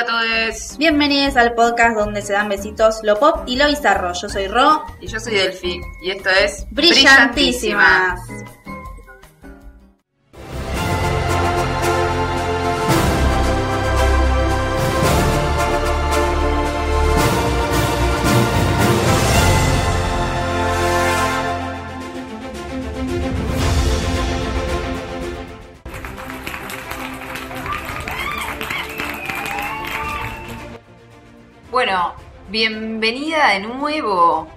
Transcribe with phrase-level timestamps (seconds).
[0.00, 0.78] Hola a todos.
[0.78, 4.14] Bienvenidos al podcast donde se dan besitos lo pop y lo bizarro.
[4.14, 4.82] Yo soy Ro.
[5.00, 5.78] Y yo soy Delphi.
[6.02, 8.20] Y esto es Brillantísimas.
[32.50, 34.48] Bienvenida de nuevo.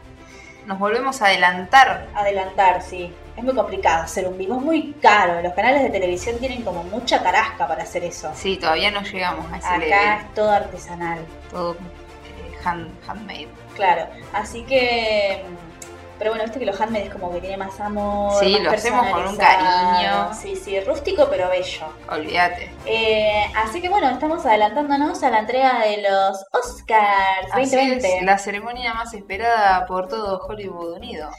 [0.65, 2.07] Nos volvemos a adelantar.
[2.15, 3.13] Adelantar, sí.
[3.35, 5.41] Es muy complicado hacer un vivo, es muy caro.
[5.41, 8.31] Los canales de televisión tienen como mucha tarasca para hacer eso.
[8.35, 9.97] Sí, todavía no llegamos a ese Acá level.
[10.25, 11.19] es todo artesanal.
[11.49, 13.47] Todo eh, hand- handmade.
[13.75, 15.43] Claro, así que.
[16.23, 18.41] Pero bueno, viste que los handmade es como que tiene más amor.
[18.41, 20.33] Sí, más lo hacemos con un cariño.
[20.33, 21.85] Sí, sí, rústico pero bello.
[22.09, 22.71] Olvídate.
[22.85, 28.17] Eh, así que bueno, estamos adelantándonos a la entrega de los Oscars Así 2020.
[28.19, 31.29] es, la ceremonia más esperada por todo Hollywood unido.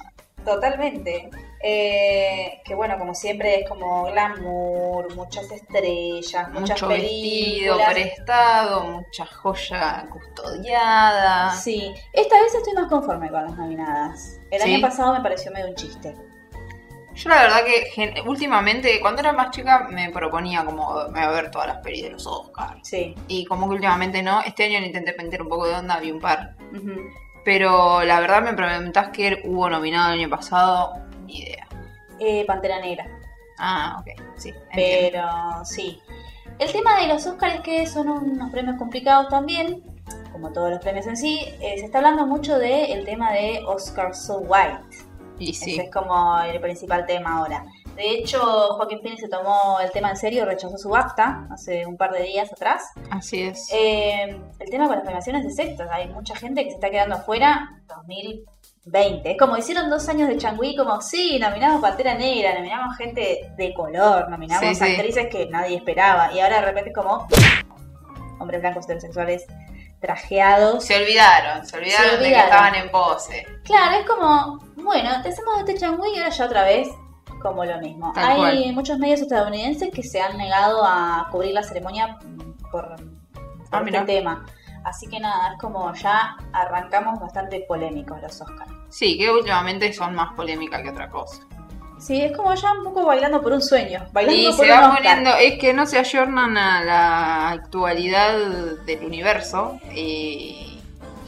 [0.45, 1.31] Totalmente.
[1.63, 7.93] Eh, que bueno, como siempre es como glamour, muchas estrellas, muchas Mucho vestido películas.
[7.95, 11.53] prestado, mucha joya custodiada.
[11.57, 14.41] Sí, esta vez estoy más conforme con las nominadas.
[14.57, 14.75] El ¿Sí?
[14.75, 16.15] año pasado me pareció medio un chiste.
[17.15, 21.31] Yo la verdad que últimamente, cuando era más chica, me proponía como me voy a
[21.31, 22.81] ver todas las pelis de los Oscars.
[22.83, 23.15] Sí.
[23.29, 26.11] Y como que últimamente no, este año le intenté meter un poco de onda, vi
[26.11, 26.57] un par.
[27.45, 30.95] Pero la verdad me preguntás que hubo nominado el año pasado,
[31.27, 31.69] ni idea.
[32.19, 33.07] Eh, Pantera Negra.
[33.59, 34.49] Ah, ok, sí.
[34.49, 34.71] entiendo.
[34.75, 36.01] Pero sí.
[36.59, 39.83] El tema de los Oscars es que son unos premios complicados también,
[40.33, 41.41] como todos los premios en sí.
[41.61, 44.81] Eh, se está hablando mucho del tema de Oscar So White.
[45.39, 47.65] Y Ese sí, es como el principal tema ahora.
[47.97, 48.41] De hecho,
[48.77, 52.23] Joaquín Phoenix se tomó el tema en serio, rechazó su acta hace un par de
[52.23, 52.83] días atrás.
[53.11, 53.69] así es.
[53.73, 57.17] Eh, el tema con las premiaciones de sextos, hay mucha gente que se está quedando
[57.17, 59.31] afuera 2020.
[59.33, 63.75] Es como hicieron dos años de Changui, como sí, nominamos Pantera Negra, nominamos gente de
[63.75, 64.85] color, nominamos Sí, sí.
[64.85, 66.33] actrices que nadie esperaba.
[66.33, 67.27] Y ahora de repente es como
[68.41, 69.47] hombres blancos heterosexuales
[70.05, 70.85] trajeados.
[70.85, 73.47] Se olvidaron, se olvidaron, Se de que estaban en pose.
[73.65, 76.89] Claro, es como, bueno, te hacemos este Changui y ahora ya otra vez
[77.43, 78.13] como lo mismo.
[78.15, 78.73] Tal Hay cual.
[78.75, 82.17] muchos medios estadounidenses que se han negado a cubrir la ceremonia
[82.71, 82.99] por, por
[83.73, 84.45] Ah, este tema.
[84.85, 88.71] Así que nada, es como ya arrancamos bastante polémicos los Oscars.
[88.91, 91.43] Sí, que últimamente son más polémica que otra cosa.
[92.05, 94.07] Sí, es como ya un poco bailando por un sueño.
[94.13, 94.97] Bailando Y por se va Oscar.
[94.99, 98.37] poniendo, es que no se ayornan a la actualidad
[98.85, 100.83] del universo y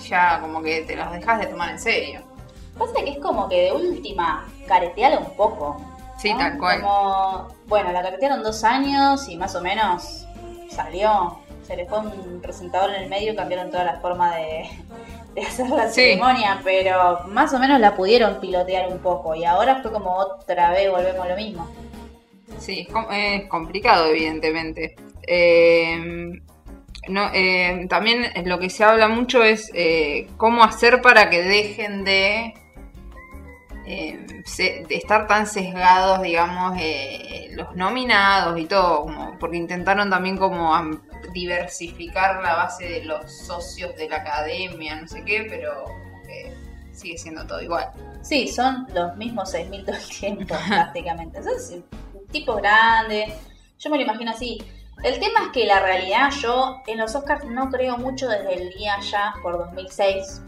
[0.07, 2.21] ya como que te los dejas de tomar en serio.
[2.79, 5.81] Pasa que es como que de última, careteala un poco.
[6.19, 6.41] Sí, ¿no?
[6.41, 6.83] tal cual.
[6.83, 10.27] Como, bueno, la caretearon dos años y más o menos
[10.69, 11.39] salió.
[11.67, 14.69] Se le fue un presentador en el medio y cambiaron toda la forma de,
[15.37, 15.95] de hacer la Sí.
[15.95, 20.71] ceremonia, pero más o menos la pudieron pilotear un poco y ahora fue como otra
[20.73, 21.69] vez volvemos a lo mismo.
[22.59, 24.97] Sí, es, com- es complicado, evidentemente.
[25.29, 26.31] Eh,
[27.09, 32.03] no, eh, también lo que se habla mucho es eh, cómo hacer para que dejen
[32.05, 32.55] de,
[34.45, 40.37] se- de estar tan sesgados, digamos, eh, los nominados y todo, como, porque intentaron también
[40.37, 40.75] como
[41.33, 46.55] diversificar la base de los socios de la academia, no sé qué, pero como que
[46.93, 47.91] sigue siendo todo igual.
[48.23, 51.43] Sí, son los mismos 6.000 todo el tiempo, prácticamente.
[51.43, 51.85] Son
[52.31, 53.33] tipos grandes.
[53.79, 54.59] Yo me lo imagino así.
[55.03, 58.71] El tema es que la realidad, yo en los Oscars no creo mucho desde el
[58.71, 60.41] día ya por 2006,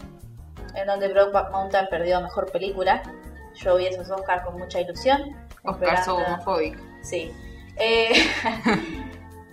[0.73, 3.03] en donde Brokeback Mountain perdió mejor película.
[3.55, 5.35] Yo vi esos Oscars con mucha ilusión.
[5.63, 6.81] Oscar homofóbico.
[7.03, 7.31] Sí.
[7.77, 8.11] Eh,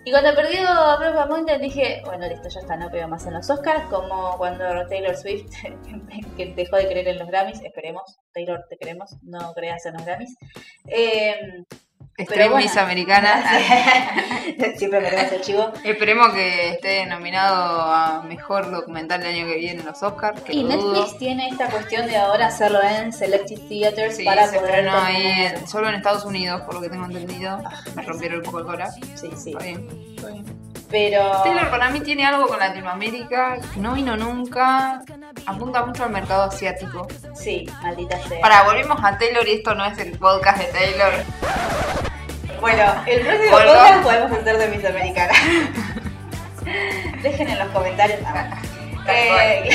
[0.06, 0.60] y cuando perdió
[1.00, 4.86] Brokeback Mountain dije, bueno, listo, ya está, no pego más en los Oscars, como cuando
[4.86, 5.50] Taylor Swift
[6.36, 10.04] que dejó de creer en los Grammys, esperemos, Taylor te queremos, no creas en los
[10.04, 10.36] Grammys.
[10.86, 11.64] Eh,
[12.18, 12.66] Extreme bueno.
[12.66, 13.42] Miss Americana.
[14.76, 15.70] Siempre me el chivo.
[15.84, 20.40] Esperemos que esté nominado a mejor documental del año que viene en los Oscars.
[20.40, 20.92] Que Y lo dudo.
[20.94, 24.96] Netflix tiene esta cuestión de ahora hacerlo en Selected Theaters Sí, para se poder estrenó
[24.98, 27.60] ahí solo en Estados Unidos, por lo que tengo entendido.
[27.62, 28.90] Ah, Me rompieron un poco el cora.
[28.90, 29.50] Sí, sí.
[29.50, 30.44] Está bien, está bien.
[30.88, 33.58] Pero Taylor para mí tiene algo con Latinoamérica.
[33.76, 35.02] No vino nunca.
[35.44, 37.06] Apunta mucho al mercado asiático.
[37.34, 38.40] sí, maldita sea.
[38.40, 41.12] Para, volvemos a Taylor y esto no es el podcast de Taylor.
[42.66, 45.32] Bueno, el próximo podcast podemos hacer de Miss Americana.
[47.22, 48.18] Dejen en los comentarios.
[48.26, 48.46] A ver,
[49.08, 49.70] Eh,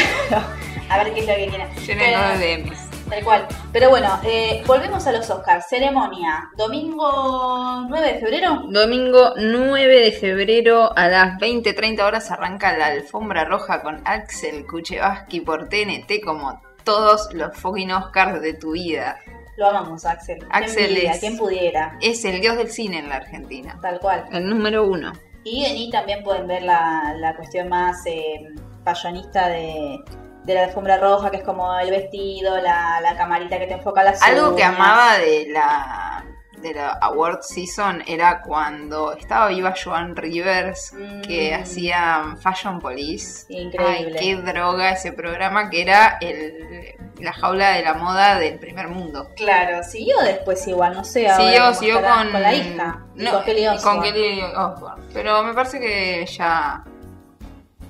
[0.89, 1.67] a ver qué es lo que quieren.
[1.87, 2.89] Pero- de DMs.
[3.09, 3.47] Tal cual.
[3.71, 5.67] Pero bueno, eh, volvemos a los Oscars.
[5.69, 8.63] Ceremonia, domingo 9 de febrero.
[8.67, 15.39] Domingo 9 de febrero a las 20.30 horas arranca la alfombra roja con Axel Kuchevaski
[15.39, 19.17] por TNT como todos los fucking Oscars de tu vida.
[19.57, 20.39] Lo amamos, Axel.
[20.39, 21.11] ¿Quién Axel pudiera?
[21.11, 21.97] es- ¿Quién pudiera?
[22.01, 23.77] Es el dios del cine en la Argentina.
[23.81, 24.25] Tal cual.
[24.31, 25.11] El número uno.
[25.43, 28.47] Y en I también pueden ver la, la cuestión más eh,
[28.83, 29.97] payonista de,
[30.43, 34.03] de la alfombra roja, que es como el vestido, la, la camarita que te enfoca
[34.03, 36.23] las Algo que amaba de la
[36.61, 41.21] de la award season era cuando estaba viva Joan Rivers Mm.
[41.21, 43.45] que hacía Fashion Police.
[43.49, 44.17] Increíble.
[44.19, 48.87] Ay, qué droga ese programa que era el, la jaula de la moda del primer
[48.87, 49.27] mundo.
[49.35, 51.27] Claro, siguió después igual, no sé.
[51.35, 53.05] Siguió, siguió con, con la hija.
[53.15, 54.11] no, con Kelly y con Osbourne.
[54.11, 55.03] Kelly Osbourne.
[55.13, 56.83] Pero me parece que ya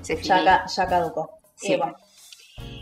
[0.00, 1.38] se Ya, ya caducó.
[1.54, 1.76] Sí.
[1.76, 1.96] Bueno,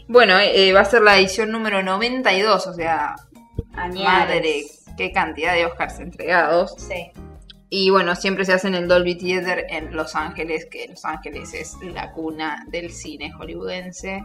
[0.09, 3.15] Bueno, eh, va a ser la edición número 92, o sea,
[3.75, 4.65] madre,
[4.97, 6.75] qué cantidad de Oscars entregados.
[6.77, 7.11] Sí.
[7.69, 11.55] Y bueno, siempre se hace en el Dolby Theater en Los Ángeles, que Los Ángeles
[11.55, 14.25] es la cuna del cine hollywoodense.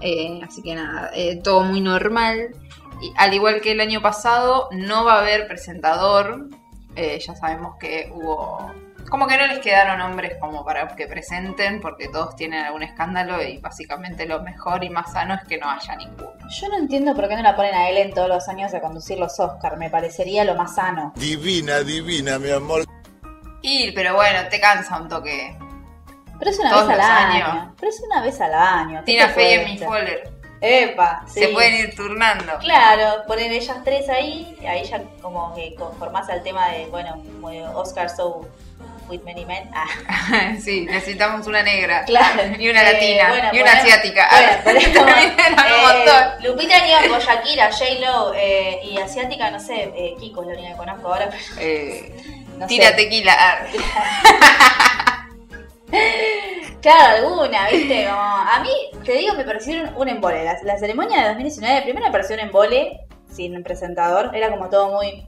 [0.00, 2.56] Eh, así que nada, eh, todo muy normal.
[3.02, 6.48] Y al igual que el año pasado, no va a haber presentador.
[6.96, 8.72] Eh, ya sabemos que hubo...
[9.14, 13.40] Como que no les quedaron hombres como para que presenten, porque todos tienen algún escándalo
[13.40, 16.32] y básicamente lo mejor y más sano es que no haya ninguno.
[16.48, 19.16] Yo no entiendo por qué no la ponen a Ellen todos los años a conducir
[19.20, 19.78] los Oscars.
[19.78, 21.12] Me parecería lo más sano.
[21.14, 22.86] Divina, divina, mi amor.
[23.62, 25.56] Y, pero bueno, te cansa un toque.
[26.36, 27.74] Pero es una Todos vez al año.
[27.78, 28.98] Pero es una vez al año.
[28.98, 29.70] ¿qué Tina Fey y cuesta?
[29.70, 30.30] Miss Waller.
[30.60, 31.38] Epa, sí.
[31.38, 32.58] Se pueden ir turnando.
[32.58, 37.22] Claro, poner ellas tres ahí, y ahí ya como que conformás al tema de, bueno,
[37.76, 38.48] Oscar So
[39.08, 39.68] with many men.
[39.74, 39.86] Ah,
[40.60, 42.04] sí, necesitamos una negra.
[42.06, 42.42] claro.
[42.58, 43.28] Y una Eh, latina.
[43.28, 44.28] bueno, y una ponemos- asiática.
[44.30, 46.44] Bueno, ponemos, eh, montón.
[46.44, 50.76] Lupita Nyong'o, Shakira, J-Lo eh, y asiática, no sé, eh, Kiko es la única que
[50.76, 51.28] conozco ahora,
[52.58, 52.94] no tira sé.
[52.94, 53.58] tequila.
[56.80, 58.04] Claro, alguna, ¿viste?
[58.04, 58.70] Como, a mí,
[59.04, 60.44] te digo, me pareció un embole.
[60.44, 63.00] La, la ceremonia de 2019, primero me pareció un embole,
[63.32, 65.26] sin presentador, era como todo muy...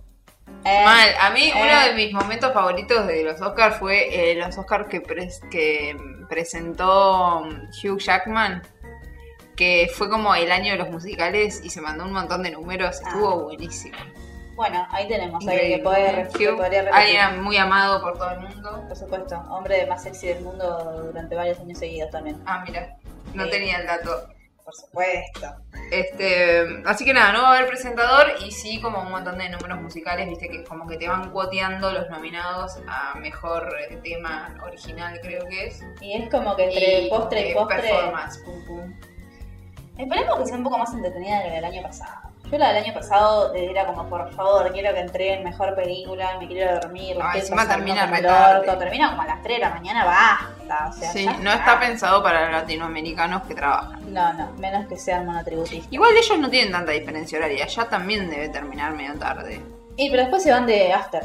[0.65, 1.09] eh, Mal.
[1.21, 1.53] A mí, Eh.
[1.55, 5.97] uno de mis momentos favoritos de los Oscars fue eh, los Oscars que, pres- que
[6.29, 7.41] presentó
[7.83, 8.63] Hugh Jackman.
[9.57, 13.01] Que fue como el año de los musicales y se mandó un montón de números.
[13.05, 13.09] Ah.
[13.09, 13.97] Estuvo buenísimo.
[14.55, 16.63] Bueno, ahí tenemos, alguien que, que Hugh,
[16.93, 18.85] alguien muy amado por todo el mundo.
[18.89, 22.41] Por supuesto, hombre más sexy del mundo durante varios años seguidos también.
[22.47, 22.97] Ah, mira,
[23.35, 23.51] no Sí.
[23.51, 24.29] tenía el dato.
[24.67, 25.47] Por supuesto.
[25.93, 29.49] Este, así que nada, no va a haber presentador y sí como un montón de
[29.49, 34.57] números musicales, viste que como que te van cuoteando los nominados a mejor eh, tema
[34.65, 35.85] original, creo que es.
[36.01, 37.81] Y es como que entre Y postre y eh, postre.
[37.81, 38.93] performance, pum, pum.
[39.99, 42.26] Esperemos que sea un poco más entretenida que la del año pasado.
[42.51, 46.47] Yo la del año pasado era como, por favor, quiero que entreguen mejor película, me
[46.47, 48.59] quiero dormir, Ah, encima termina como re el tarde.
[48.61, 48.79] orto.
[48.79, 50.89] Termina como a las 3 de la mañana, basta.
[50.89, 54.13] O sea, Sí, no está pensado para los latinoamericanos que trabajan.
[54.15, 55.93] No, no, menos que sean monotributistas.
[55.93, 59.61] Igual ellos no tienen tanta diferencia horaria, ya también debe terminar medio tarde.
[59.97, 61.25] Y pero después se van de after.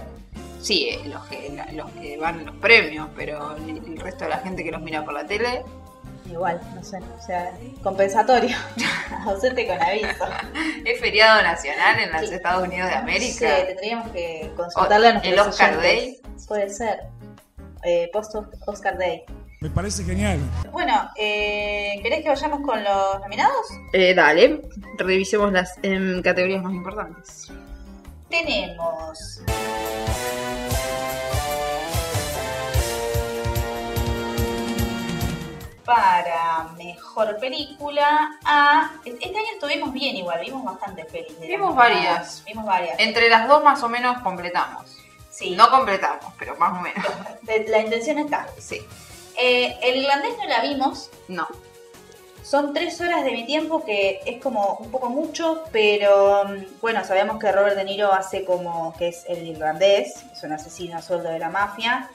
[0.59, 4.63] Sí, eh, los que, los que van los premios, pero el resto de la gente
[4.63, 5.63] que los mira por la tele,
[6.31, 7.51] Igual, no sé, o sea,
[7.83, 8.55] compensatorio.
[9.25, 10.25] Ausente con aviso.
[10.85, 12.35] es feriado nacional en los Sí.
[12.35, 13.65] Estados Unidos de Sí, América.
[13.67, 16.21] tendríamos que consultarle a nuestros ¿el Oscar oyentes.
[16.47, 16.99] Puede ser.
[17.83, 18.35] Eh, post
[18.67, 19.23] Oscar Day.
[19.59, 20.39] Me parece genial.
[20.71, 23.67] Bueno, eh, ¿querés que vayamos con los nominados?
[23.93, 24.61] Eh, dale,
[24.97, 25.75] revisemos las
[26.23, 27.51] categorías más importantes.
[28.29, 29.41] Tenemos.
[35.93, 38.91] Para mejor película a.
[39.03, 41.37] Este año estuvimos bien igual, vimos bastantes pelis.
[41.37, 42.43] de las Vimos varias.
[42.45, 42.97] Vimos varias.
[42.97, 44.97] Entre las dos más o menos completamos.
[45.29, 45.51] Sí.
[45.51, 47.05] No completamos, pero más o menos.
[47.67, 48.47] La intención está.
[48.57, 48.81] Sí.
[49.37, 51.09] Eh, el irlandés no la vimos.
[51.27, 51.45] No.
[52.41, 57.03] Son tres horas de mi tiempo que es como un poco mucho, pero mm, bueno,
[57.03, 61.01] sabemos que Robert De Niro hace como que es el irlandés, es un asesino a
[61.01, 62.09] sueldo de la mafia,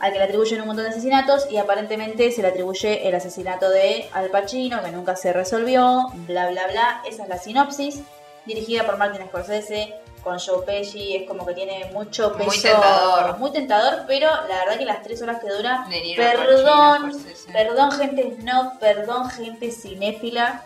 [0.00, 3.70] al que le atribuyen un montón de asesinatos y aparentemente se le atribuye el asesinato
[3.70, 7.02] de Al Pacino, que nunca se resolvió, bla bla bla.
[7.08, 8.00] Esa es la sinopsis,
[8.46, 12.46] dirigida por Martin Scorsese, con Joe Pesci, es como que tiene mucho peso.
[12.46, 13.38] Muy tentador.
[13.38, 15.86] Muy tentador, pero la verdad que las tres horas que dura,
[16.16, 17.52] perdón, Pacino.
[17.52, 20.62] Perdón, gente snob, perdón, gente cinéfila.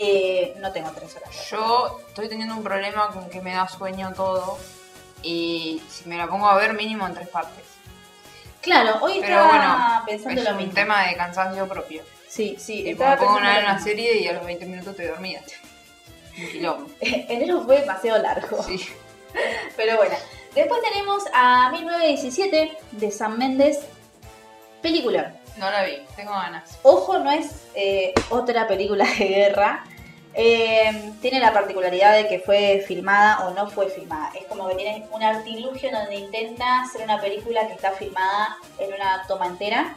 [0.00, 1.30] Eh, no tengo tres horas.
[1.48, 4.58] Yo estoy teniendo un problema con que me da sueño todo.
[5.22, 7.77] Y si me la pongo a ver, mínimo en tres partes.
[8.60, 10.74] Claro, hoy Pero estaba bueno, pensando es lo un mismo.
[10.74, 12.02] tema de cansancio propio.
[12.28, 15.06] Sí, sí, Tipo, estaba me pongo una, una serie y a los 20 minutos estoy
[15.06, 15.40] dormida.
[16.38, 16.90] Un quilombo.
[17.00, 18.62] Enero fue demasiado largo.
[18.62, 18.80] Sí.
[19.76, 20.14] Pero bueno.
[20.54, 23.80] Después tenemos a 1917 de Sam Méndez.
[24.82, 25.34] Película.
[25.56, 26.78] No la vi, tengo ganas.
[26.82, 29.84] Ojo, no es eh, otra película de guerra.
[30.40, 34.30] Eh, tiene la particularidad de que fue filmada o no fue filmada.
[34.38, 38.94] Es como que tiene un artilugio donde intenta hacer una película que está filmada en
[38.94, 39.96] una toma entera.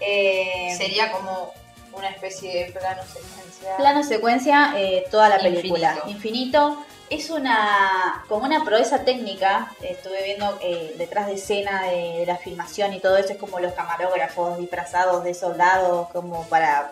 [0.00, 1.52] Eh, Sería como
[1.92, 3.76] una especie de plano secuencia.
[3.76, 6.02] plano secuencia eh, toda la película.
[6.06, 6.84] Infinito.
[7.08, 9.70] Es una como una proeza técnica.
[9.80, 13.34] Estuve viendo eh, detrás de escena de, de la filmación y todo eso.
[13.34, 16.90] Es como los camarógrafos disfrazados de soldados, como para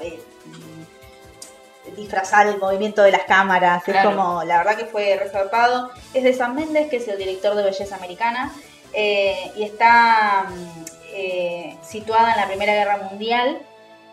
[1.97, 3.83] disfrazar el movimiento de las cámaras.
[3.85, 4.11] Claro.
[4.11, 5.91] Es como, la verdad que fue resaltado.
[6.15, 8.53] Es de Sam Méndez, que es el director de Belleza Americana.
[8.93, 13.61] eh, y está mm, eh, situada en la Primera Guerra Mundial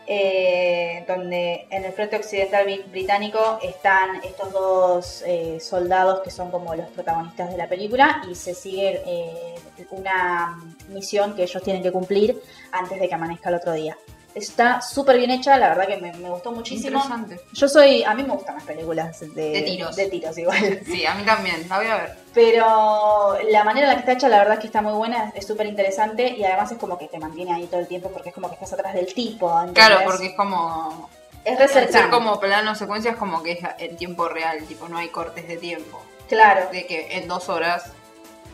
[0.09, 6.49] eh, donde en el frente occidental bri- británico están estos dos eh, soldados que son
[6.49, 9.55] como los protagonistas de la película y se sigue eh,
[9.91, 10.57] una
[10.89, 12.41] misión que ellos tienen que cumplir
[12.71, 13.97] antes de que amanezca el otro día.
[14.37, 16.99] Está súper bien hecha, la verdad que me, me gustó muchísimo.
[17.03, 17.39] Interesante.
[17.53, 19.95] Yo soy, a mí me gustan las películas de, De tiros.
[19.95, 20.79] de tiros igual.
[20.85, 22.15] Sí, a mí también, la voy a ver.
[22.33, 25.31] Pero la manera en la que está hecha, la verdad es que está muy buena,
[25.35, 28.29] es súper interesante y además es como que te mantiene ahí todo el tiempo porque
[28.29, 29.53] es como que estás atrás del tipo.
[29.73, 31.09] Claro, porque es como.
[31.43, 32.11] es re Al ser cercano.
[32.11, 35.57] como plano secuencia es como que es en tiempo real, tipo, no hay cortes de
[35.57, 36.01] tiempo.
[36.29, 37.85] Claro, De que en dos horas.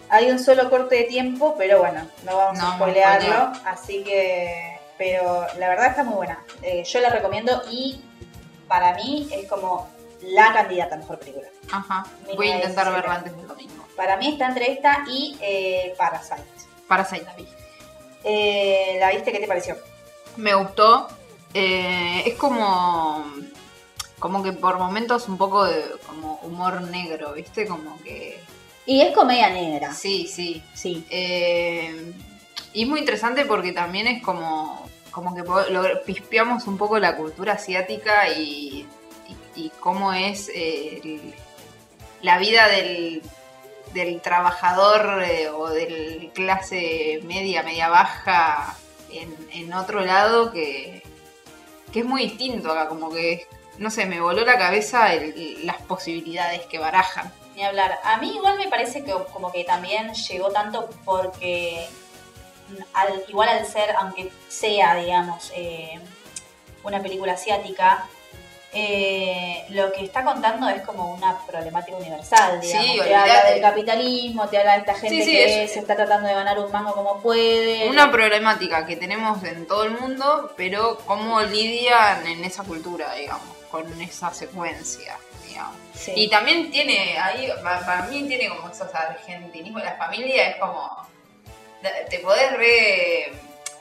[0.10, 3.26] hay un solo corte de tiempo, pero bueno, no vamos No a spoilearlo,
[3.56, 3.62] spoilear.
[3.68, 4.73] así que...
[5.04, 6.40] Pero la verdad está muy buena.
[6.62, 8.00] Eh, yo la recomiendo y
[8.70, 9.90] para mí es como
[10.22, 11.50] la candidata a mejor película.
[11.70, 12.06] Ajá.
[12.22, 13.86] Mira, Voy a intentar verla antes del domingo.
[13.98, 16.42] Para mí está entre esta y eh, Parasite.
[16.88, 17.46] Parasite la vi.
[18.24, 19.34] Eh, ¿La viste?
[19.34, 19.76] ¿Qué te pareció?
[20.38, 21.10] Me gustó.
[21.54, 23.26] Es como.
[24.20, 27.68] Como que por momentos un poco de como humor negro, ¿viste?
[27.68, 28.40] Como que.
[28.86, 29.94] Y es comedia negra.
[29.94, 30.64] Sí, sí.
[30.74, 31.06] Sí.
[31.10, 32.14] Eh,
[32.74, 35.42] y es muy interesante porque también es como, como que
[35.72, 38.88] lo- pispeamos un poco la cultura asiática y,
[39.80, 41.34] cómo es eh, el-
[42.22, 43.22] la vida del,
[43.94, 48.76] del trabajador eh, o del clase media, media baja
[49.12, 51.04] en, en otro lado que,
[51.92, 53.46] que es muy distinto acá, como que,
[53.78, 57.32] no sé, me voló la cabeza el- las posibilidades que barajan.
[57.56, 58.00] Ni hablar.
[58.04, 61.88] A mí igual me parece que como que también llegó tanto porque
[62.94, 66.00] al, igual al ser, aunque sea, digamos, eh,
[66.84, 68.06] una película asiática,
[68.76, 73.06] eh, lo que está contando es como una problemática universal, Sí, digamos.
[73.06, 75.96] te habla del capitalismo, te habla de esta gente Sí, sí, que es- se está
[75.96, 77.88] tratando de ganar un mango como puede.
[77.88, 83.48] Una problemática que tenemos en todo el mundo, pero cómo lidian en esa cultura, digamos,
[83.70, 85.18] con esa secuencia,
[85.48, 85.76] digamos.
[85.94, 86.12] Sí.
[86.16, 90.90] Y también tiene, ahí, pa- para mí tiene como esos argentinismos, la familia es como,
[92.10, 93.32] te podés re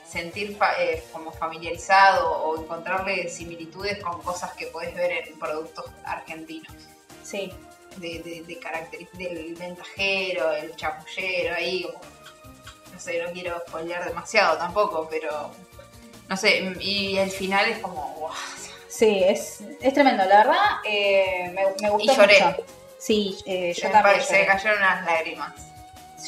[0.08, 5.86] sentir fa- eh, como familiarizado o encontrarle similitudes con cosas que podés ver en productos
[6.04, 6.72] argentinos.
[7.24, 7.52] sí.
[7.96, 12.00] de, de, de características del ventajero, el chapullero, ahí como,
[12.92, 15.50] no sé, no quiero spoilear demasiado tampoco, pero
[16.28, 18.32] no sé, y el final es como, guau,
[18.88, 20.24] Sí, es, es tremendo.
[20.24, 22.40] La verdad, eh, me, me gustó Y lloré.
[22.44, 22.64] mucho.
[22.98, 24.20] Sí, eh, yo me también.
[24.20, 24.46] lloré.
[24.46, 25.52] cayeron las lágrimas.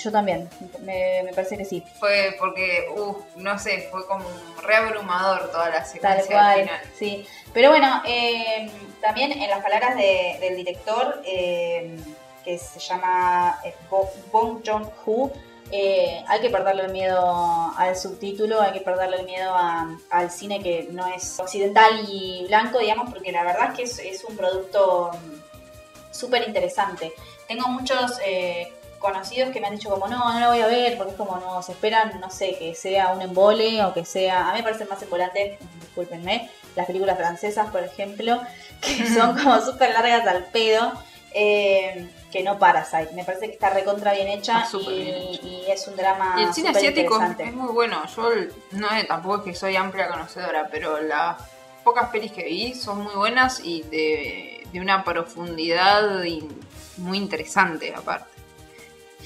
[0.02, 0.48] Yo también,
[0.80, 1.82] me, me parece que sí.
[1.98, 4.24] Fue porque, uff, no sé, fue como
[4.62, 6.80] reabrumador toda la Tal secuencia al cual, final.
[6.98, 7.26] sí.
[7.52, 8.70] Pero bueno, eh,
[9.00, 11.96] también en las palabras de- del director, eh,
[12.44, 15.30] que se llama eh, Bo- Bong Joon-ho,
[15.70, 20.30] eh, hay que perderle el miedo al subtítulo, hay que perderle el miedo a- al
[20.30, 24.24] cine que no es occidental y blanco, digamos, porque la verdad es que es, es
[24.24, 27.12] un producto mm, súper interesante.
[27.48, 30.96] Tengo muchos eh, conocidos que me han dicho como, no, no lo voy a ver,
[30.96, 34.48] porque es como, no, se esperan, no sé, que sea un embole o que sea,
[34.48, 38.40] a mí me parecen más embolantes, discúlpenme, las películas francesas, por ejemplo,
[38.80, 40.92] que son como súper largas al pedo,
[41.32, 43.10] eh, que no Parasite.
[43.14, 45.46] Me parece que está recontra bien hecha y, bien hecha.
[45.46, 48.02] y es un drama Y el cine asiático es muy bueno.
[48.16, 48.30] Yo
[48.72, 51.36] no tampoco es que soy amplia conocedora, pero las
[51.84, 56.58] pocas pelis que vi son muy buenas y de, de una profundidad in-
[56.98, 58.26] muy interesante aparte.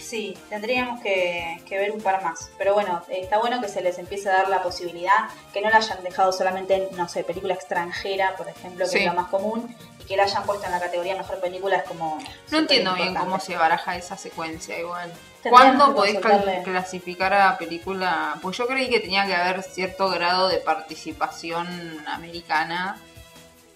[0.09, 2.51] Sí, tendríamos que, que ver un par más.
[2.57, 5.77] Pero bueno, está bueno que se les empiece a dar la posibilidad, que no la
[5.77, 8.99] hayan dejado solamente en, no sé, película extranjera, por ejemplo, que Sí.
[9.01, 11.83] es lo más común, y que la hayan puesto en la categoría mejor película es
[11.85, 12.19] como...
[12.51, 15.13] No entiendo bien cómo se baraja esa secuencia igual.
[15.49, 16.19] ¿Cuándo podés
[16.65, 18.37] clasificar a película?
[18.41, 21.67] Pues yo creí que tenía que haber cierto grado de participación
[22.07, 22.99] americana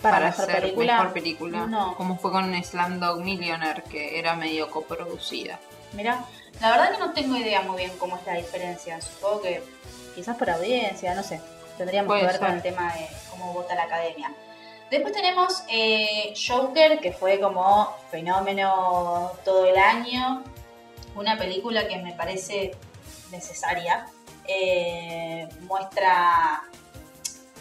[0.00, 0.92] Para para, mejor ser película.
[0.96, 1.66] mejor película.
[1.66, 1.94] No.
[1.96, 5.60] Como fue con Slamdog Millionaire, que era medio coproducida.
[5.92, 6.24] Mira,
[6.60, 9.00] la verdad que no tengo idea muy bien cómo es la diferencia.
[9.00, 9.62] Supongo que
[10.14, 11.40] quizás por audiencia, no sé.
[11.76, 12.46] Tendríamos Puede que ver ser.
[12.46, 14.32] con el tema de cómo vota la academia.
[14.90, 20.44] Después tenemos eh, Joker, que fue como fenómeno todo el año.
[21.14, 22.72] Una película que me parece
[23.30, 24.06] necesaria.
[24.46, 26.62] Eh, muestra.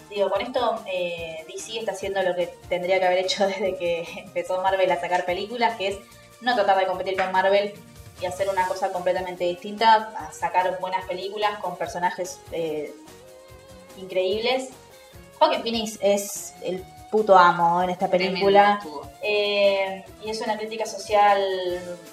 [0.09, 4.05] Digo, con esto eh, DC está haciendo lo que tendría que haber hecho desde que
[4.17, 5.97] empezó Marvel a sacar películas, que es
[6.41, 7.73] no tratar de competir con Marvel
[8.21, 12.93] y hacer una cosa completamente distinta, a sacar buenas películas con personajes eh,
[13.97, 14.69] increíbles.
[15.39, 18.79] Joaquin Phoenix es el puto amo en esta película.
[19.21, 21.41] Eh, y es una crítica social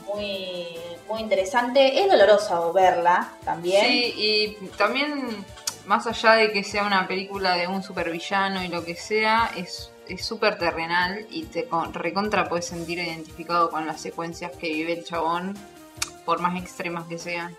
[0.07, 0.67] muy,
[1.09, 2.01] muy interesante.
[2.01, 3.85] Es doloroso verla también.
[3.85, 5.45] Sí, y también,
[5.87, 9.93] más allá de que sea una película de un supervillano y lo que sea, es
[10.09, 14.95] es súper terrenal y te con- recontra puedes sentir identificado con las secuencias que vive
[14.95, 15.55] el chabón,
[16.29, 17.57] por más extremas que sean.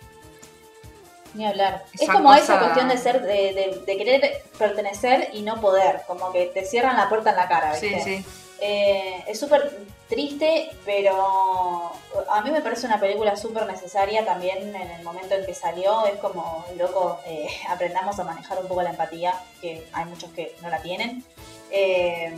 [1.34, 1.86] Ni hablar.
[1.96, 6.02] Esa es como esa cuestión de ser, de, de- de querer pertenecer y no poder.
[6.06, 8.04] Como que te cierran la puerta en la cara, Sí, ¿viste?
[8.20, 8.26] sí.
[8.62, 9.76] Eh, es súper
[10.08, 11.92] triste, pero
[12.30, 16.06] a mí me parece una película súper necesaria también en el momento en que salió.
[16.06, 20.56] Es como, loco, eh, aprendamos a manejar un poco la empatía, que hay muchos que
[20.62, 21.24] no la tienen.
[21.72, 22.36] Eh,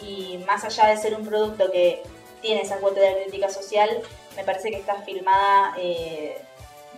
[0.00, 2.04] y más allá de ser un producto que
[2.40, 4.00] tiene esa cuota de crítica social,
[4.36, 6.40] me parece que está filmada eh,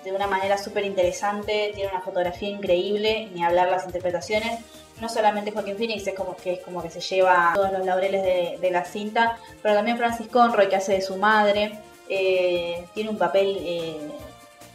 [0.05, 4.61] de una manera súper interesante, tiene una fotografía increíble, ni hablar las interpretaciones.
[5.01, 8.61] No solamente Joaquín Phoenix, es como que es como que se lleva todos los laureles
[8.61, 13.19] de, la cinta, pero también Francis Conroy, que hace de su madre, eh, tiene un
[13.19, 14.11] papel eh,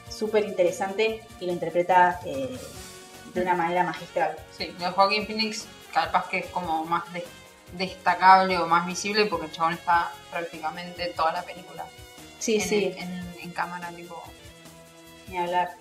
[0.10, 2.58] súper interesante y lo interpreta eh,
[3.34, 4.36] de una manera magistral.
[4.58, 7.26] Sí, lo de Joaquín Phoenix capaz que es como más de-
[7.74, 11.86] destacable o más visible porque el chabón está prácticamente toda la película
[12.40, 12.96] Sí, en, sí.
[12.98, 14.22] en- en cámara, tipo.
[15.28, 15.72] Ni hablar.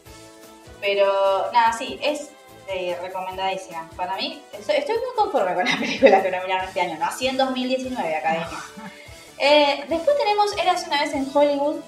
[0.81, 2.31] Pero nada, sí, es
[2.69, 3.89] eh, recomendadísima.
[3.97, 7.07] Para mí, estoy, estoy muy conforme con la película que nominaron este año, ¿no?
[7.07, 8.49] Así en 2019, Academia.
[9.39, 11.81] Eh, después tenemos Eras una vez en Hollywood,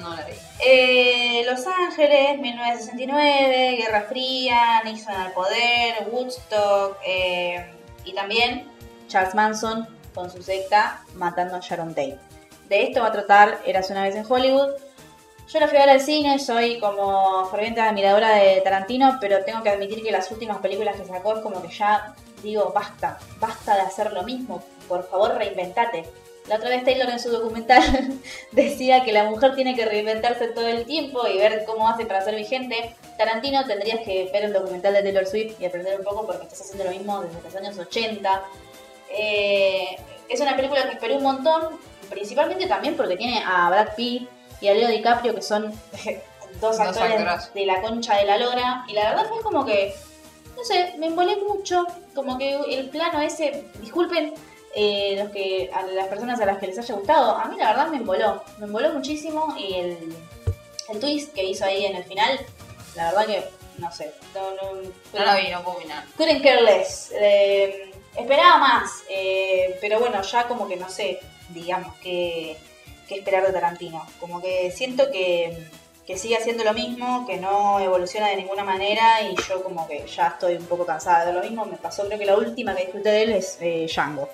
[0.00, 0.38] No la leí.
[0.64, 7.70] eh, Los Ángeles, 1969, Guerra Fría, Nixon al poder, Woodstock eh,
[8.06, 8.70] y también
[9.06, 12.18] Charles Manson con su secta matando a Sharon Tate.
[12.72, 14.70] De esto va a tratar Eras una vez en Hollywood.
[15.46, 19.62] Yo la fui a ver al cine, soy como ferviente admiradora de Tarantino, pero tengo
[19.62, 23.74] que admitir que las últimas películas que sacó es como que ya digo, basta, basta
[23.74, 26.06] de hacer lo mismo, por favor reinventate.
[26.48, 27.82] La otra vez Taylor en su documental
[28.52, 32.22] decía que la mujer tiene que reinventarse todo el tiempo y ver cómo hace para
[32.22, 32.96] ser vigente.
[33.18, 36.62] Tarantino tendrías que ver el documental de Taylor Swift y aprender un poco porque estás
[36.62, 38.42] haciendo lo mismo desde los años 80.
[39.10, 39.98] Eh,
[40.30, 41.78] es una película que esperé un montón,
[42.12, 44.28] principalmente también porque tiene a Brad Pitt
[44.60, 45.72] y a Leo DiCaprio, que son
[46.60, 48.84] dos actores de la concha de la lora.
[48.88, 49.94] Y la verdad fue como que,
[50.56, 51.86] no sé, me embolé mucho.
[52.14, 54.34] Como que el plano ese, disculpen
[54.74, 57.68] eh, los que a las personas a las que les haya gustado, a mí la
[57.68, 58.42] verdad me emboló.
[58.58, 60.16] Me emboló muchísimo y el,
[60.88, 62.38] el twist que hizo ahí en el final,
[62.94, 63.44] la verdad que,
[63.78, 64.14] no sé.
[64.34, 66.04] No, no, No la vi, no puedo opinar.
[66.16, 67.12] Couldn't care less.
[67.14, 71.20] Eh, esperaba más, eh, pero bueno, ya como que no sé,
[71.52, 72.56] digamos, que,
[73.08, 74.06] que esperar de Tarantino.
[74.20, 75.68] Como que siento que,
[76.06, 80.06] que sigue haciendo lo mismo, que no evoluciona de ninguna manera y yo como que
[80.06, 81.64] ya estoy un poco cansada de lo mismo.
[81.64, 84.28] Me pasó, creo que la última que disfruté de él es eh, Django.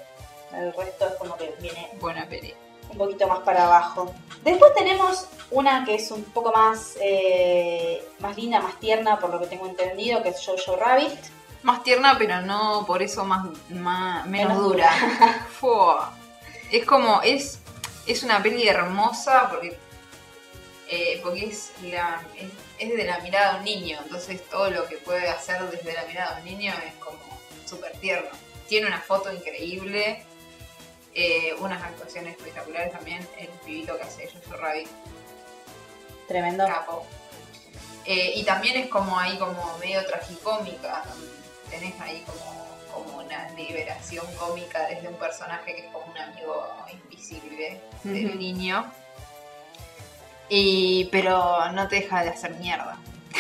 [0.53, 2.55] El resto es como que viene Buena peli.
[2.91, 4.13] un poquito más para abajo.
[4.43, 9.41] Después tenemos una que es un poco más, eh, más linda, más tierna, por lo
[9.41, 11.13] que tengo entendido, que es Jojo Rabbit.
[11.63, 14.91] Más tierna, pero no por eso más, más- menos, Menos dura.
[15.61, 16.15] Fua.
[16.71, 17.59] Es como, es,
[18.07, 19.79] es una peli hermosa porque,
[20.89, 23.99] eh, porque es, la, es, es de la mirada de un niño.
[24.03, 27.19] Entonces todo lo que puede hacer desde la mirada de un niño es como
[27.67, 28.31] súper tierno.
[28.69, 30.25] Tiene una foto increíble,
[31.15, 33.27] eh, unas actuaciones espectaculares también.
[33.39, 34.89] El pibito que hace Jojo Rabbit
[36.29, 36.67] Tremendo.
[36.67, 37.07] capo.
[38.05, 41.03] Eh, y también es como ahí como medio tragicómica.
[41.71, 42.68] Tenés ahí como,
[43.05, 48.39] como una liberación cómica desde un personaje que es como un amigo invisible del Ujú.
[48.39, 48.93] niño.
[50.49, 52.97] Y, pero no te deja de hacer mierda.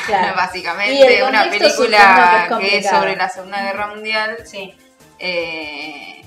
[0.06, 0.34] Claro.
[0.36, 2.98] Básicamente, una película que es que es complicado.
[3.00, 4.36] sobre la Segunda Guerra Mundial.
[4.44, 4.74] Sí.
[5.18, 6.22] Eh,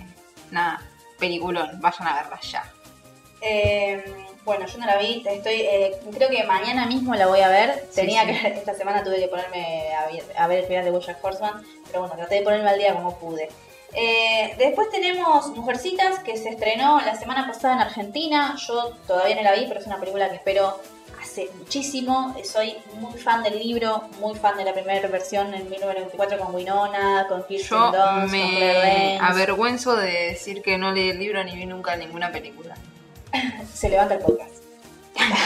[0.50, 0.82] nada,
[1.20, 2.64] peliculón, vayan a verla ya.
[3.42, 7.50] Eh, bueno, yo no la vi, estoy, eh, creo que mañana mismo la voy a
[7.50, 7.86] ver.
[7.90, 8.34] Sí, Tenía sí.
[8.34, 11.64] que, esta semana tuve que ponerme a ver, a ver el final de Bojack Horseman,
[11.88, 13.50] pero bueno, traté de ponerme al día como pude.
[13.94, 18.56] Eh, después tenemos Mujercitas, que se estrenó la semana pasada en Argentina.
[18.68, 20.80] Yo todavía no la vi, pero es una película que espero
[21.22, 22.36] hace muchísimo.
[22.44, 27.26] Soy muy fan del libro, muy fan de la primera versión en 1994 con Winona,
[27.28, 31.66] con Kirsten Yo Dunst, me avergüenzo de decir que no leí el libro ni vi
[31.66, 32.76] nunca ninguna película.
[33.74, 34.52] Se levanta el podcast.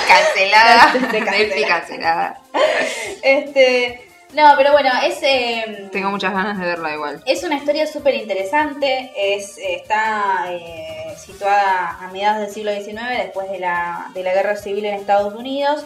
[0.07, 0.91] Cancelada.
[0.93, 1.31] Se cancela.
[1.31, 2.41] Netflix cancelada.
[3.21, 5.17] Este, no, pero bueno, es...
[5.23, 7.23] eh, Tengo muchas ganas de verla igual.
[7.25, 13.49] Es una historia súper interesante, es, está eh, situada a mediados del siglo XIX, después
[13.49, 15.85] de la, de la guerra civil en Estados Unidos,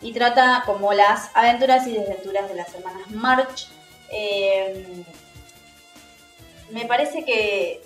[0.00, 3.68] y trata como las aventuras y desventuras de las hermanas March.
[4.10, 5.04] Eh,
[6.70, 7.80] me parece que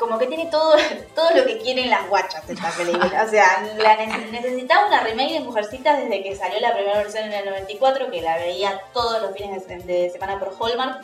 [0.00, 0.74] como que tiene todo,
[1.14, 3.24] todo lo que quieren las guachas esta película.
[3.24, 7.24] O sea, la ne- necesitaba una remake de Mujercitas desde que salió la primera versión
[7.26, 11.02] en el 94, que la veía todos los fines de, de semana por Hallmark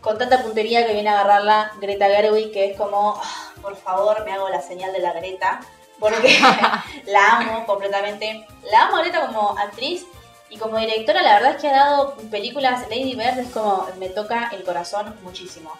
[0.00, 4.24] con tanta puntería que viene a agarrarla Greta Gerwig, que es como, "Ah, por favor,
[4.24, 5.60] me hago la señal de la Greta,
[5.98, 6.38] porque
[7.06, 8.46] la amo completamente.
[8.70, 10.06] La amo a Greta como actriz
[10.50, 14.08] y como directora, la verdad es que ha dado películas, Lady Bird es como, me
[14.08, 15.72] toca el corazón muchísimo.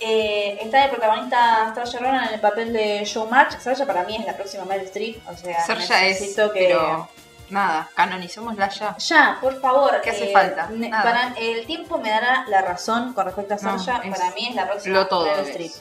[0.00, 3.58] Eh, está de protagonista Saoirse Ronan en el papel de Joe March.
[3.60, 6.66] Saoirse para mí es la próxima Meryl Streep, o sea, Serja es, necesito que...
[6.68, 7.08] pero
[7.48, 8.96] nada, canonicémosla ya.
[8.98, 10.00] Ya, por favor.
[10.02, 10.68] ¿Qué hace eh, falta?
[10.70, 11.02] Nada.
[11.02, 14.08] Para, el tiempo me dará la razón con respecto a No, Saoirse.
[14.08, 15.48] es para mí es la próxima lo todo Meryl es.
[15.48, 15.72] Streep.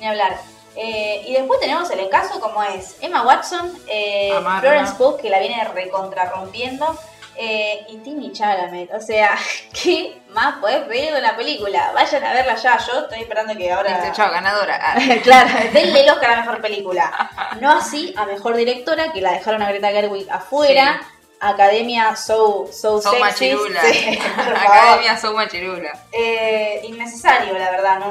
[0.00, 0.38] Ni hablar.
[0.80, 4.32] Eh, y después tenemos el encaso como es Emma Watson, eh.
[4.60, 6.96] Florence Pugh, que la viene recontrarrompiendo,
[7.38, 8.92] eh, y Timmy Chalamet.
[8.92, 9.36] O sea,
[9.82, 11.92] ¿qué más podés pedir de una película?
[11.94, 12.78] Vayan a verla ya.
[12.78, 13.98] Yo estoy esperando que ahora...
[13.98, 14.78] Dice, chao, ganadora.
[14.88, 17.30] Ah, claro, denle el Oscar a mejor película.
[17.60, 21.00] No así a mejor directora, que la dejaron a Greta Gerwig afuera.
[21.40, 23.20] Academia So, so, So Sexy.
[23.20, 23.80] Machirula.
[23.82, 24.18] Sí.
[24.36, 26.04] Academia So Machirula.
[26.12, 27.98] Eh, innecesario, la verdad.
[28.00, 28.08] No,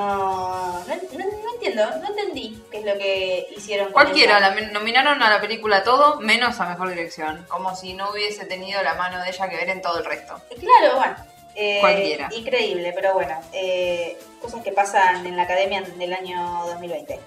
[0.80, 5.30] no, no- no entiendo, no entendí qué es lo que hicieron Cualquiera, la nominaron a
[5.30, 7.46] la película todo, menos a mejor dirección.
[7.50, 10.40] Como si no hubiese tenido la mano de ella que ver en todo el resto.
[10.60, 11.16] Claro, bueno.
[11.56, 12.30] eh, Cualquiera.
[12.32, 13.40] Increíble, pero bueno.
[13.54, 17.20] eh, cosas que pasan en la academia del año 2020.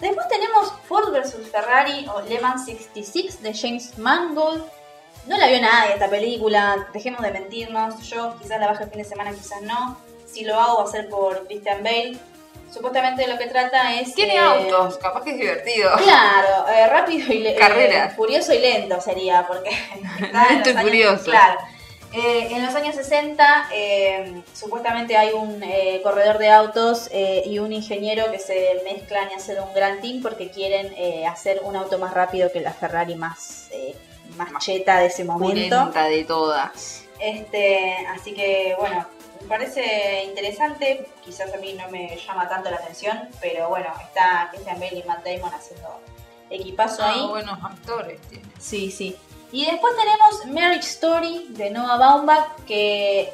[0.00, 4.62] Después tenemos Ford vs Ferrari o Le Mans 66 de James Mangold.
[5.26, 8.00] No la vio nadie esta película, dejemos de mentirnos.
[8.08, 9.98] Yo quizás la baje el fin de semana, quizás no.
[10.26, 12.16] Si lo hago va a ser por Christian Bale.
[12.72, 14.14] Supuestamente lo que trata es...
[14.14, 15.90] Tiene eh, autos, capaz que es divertido.
[15.96, 18.06] Claro, eh, rápido y le- Carrera.
[18.06, 19.70] eh, furioso y lento sería, porque
[20.50, 21.24] Lento y años- furioso.
[21.30, 21.58] Claro.
[22.12, 27.70] Eh, en los años 60, eh, supuestamente hay un eh, corredor de autos y un
[27.72, 30.94] ingeniero que se mezclan y hacen un gran team porque quieren
[31.26, 33.68] hacer un auto más rápido que la Ferrari más,
[34.36, 35.76] más de ese momento.
[35.76, 37.04] Pulenta de todas.
[37.20, 39.04] Este, así que bueno,
[39.40, 44.48] me parece interesante, quizás a mí no me llama tanto la atención, pero bueno, está
[44.52, 46.00] Christian Bale y Matt Damon haciendo
[46.50, 47.26] equipazo Ah, ahí.
[47.28, 48.44] buenos actores tiene.
[48.58, 49.16] Sí, sí.
[49.50, 53.32] Y después tenemos Marriage Story de Noah Baumbach, que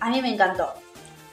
[0.00, 0.72] a mí me encantó.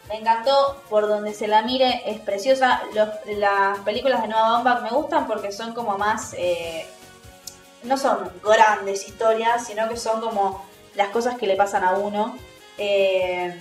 [0.09, 2.81] Me encantó por donde se la mire, es preciosa.
[2.93, 6.33] Los- las películas de Noah Baumbach me gustan porque son como más...
[6.37, 6.85] eh,
[7.83, 12.37] no son grandes historias, sino que son como las cosas que le pasan a uno.
[12.79, 13.55] eh,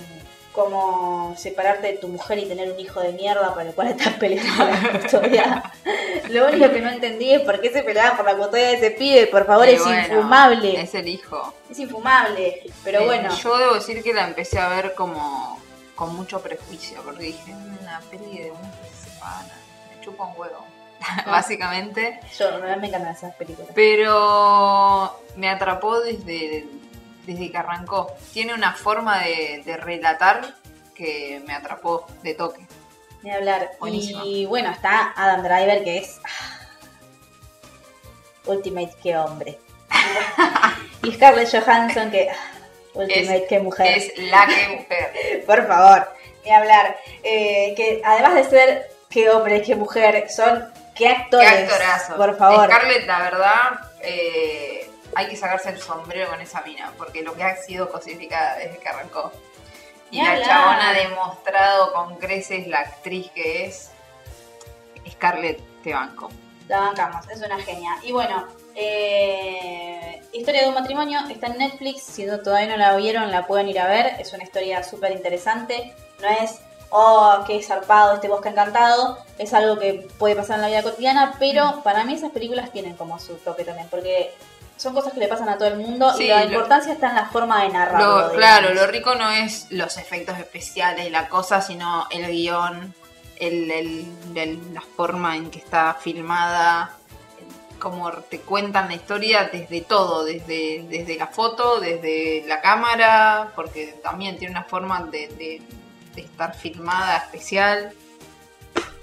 [0.53, 4.15] como separarte de tu mujer y tener un hijo de mierda por el cual estás
[4.15, 5.73] peleando la custodia.
[6.31, 8.91] Lo único que no entendí es por qué se peleaban por la custodia de ese
[8.93, 9.27] pibe.
[9.27, 10.81] Por favor, es bueno, infumable.
[10.81, 11.53] Es el hijo.
[11.71, 12.63] Es infumable.
[12.85, 15.61] Pero Eh, bueno, Yo debo decir que la empecé a ver como
[15.95, 19.47] con mucho prejuicio, porque dije, "Mm, una peli de un que se separan,
[19.95, 20.65] me chupa un huevo.
[21.27, 22.21] Básicamente.
[22.39, 23.71] yo la verdad me encantan esas películas.
[23.75, 26.67] Pero me atrapó desde,
[27.27, 28.13] desde que arrancó.
[28.33, 30.55] Tiene una forma de, de relatar
[30.95, 32.67] que me atrapó de toque.
[33.35, 33.73] Hablar.
[34.25, 36.21] Y bueno, está Adam Driver, que es.
[36.25, 36.61] ah,
[38.47, 39.59] Ultimate, qué hombre.
[41.03, 42.31] y Scarlett Johansson, que.
[42.31, 42.35] ah,
[42.95, 43.99] Ultimate, Es- qué mujer.
[43.99, 45.45] Es la que mujer.
[45.47, 46.09] Por favor,
[46.45, 46.97] ni hablar.
[47.23, 50.65] Eh, que además de ser qué hombre, qué mujer, son.
[50.97, 51.51] Qué Qué actores.
[51.71, 52.17] actorazo.
[52.17, 52.67] Por favor.
[52.69, 57.43] Scarlett, la verdad, eh, hay que sacarse el sombrero con esa mina, porque lo que
[57.45, 59.33] ha sido cosificada desde que arrancó.
[60.11, 63.91] Y la chabona ha demostrado con creces la actriz que es.
[65.11, 66.31] Scarlett, te banco.
[66.69, 67.97] La bancamos, es una genia.
[68.03, 72.03] Y bueno, eh, Historia de un matrimonio está en Netflix.
[72.03, 74.17] Si no- todavía no la vieron, la pueden ir a ver.
[74.19, 75.95] Es una historia súper interesante.
[76.21, 76.59] No es,
[76.91, 79.19] oh, qué zarpado este bosque encantado.
[79.39, 81.35] Es algo que puede pasar en la vida cotidiana.
[81.39, 83.89] Pero para mí esas películas tienen como su toque también.
[83.91, 84.35] Porque
[84.77, 86.13] son cosas que le pasan a todo el mundo.
[86.15, 88.29] Sí, y la lo- importancia está en la forma de narrarlo.
[88.29, 92.95] Lo- claro, lo rico no es los efectos especiales y la cosa, sino el guion
[93.39, 96.93] el, el- el- la forma en que está filmada,
[97.79, 103.99] como te cuentan la historia desde todo, desde, desde la foto, desde la cámara, porque
[104.03, 105.63] también tiene una forma de, de-
[106.17, 107.93] de estar filmada especial.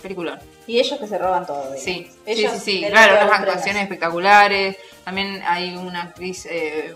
[0.02, 0.40] Peliculón.
[0.68, 1.60] Y ellos que se roban todo.
[1.74, 1.82] digamos.
[1.82, 4.76] Sí, sí, Ellos sí, claro, unas actuaciones espectaculares.
[5.06, 6.94] También hay una actriz eh,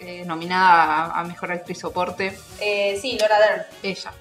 [0.00, 3.64] eh, nominada a, a mejor actriz soporte, Eh, sí, Laura Dern.
[3.82, 4.12] ella,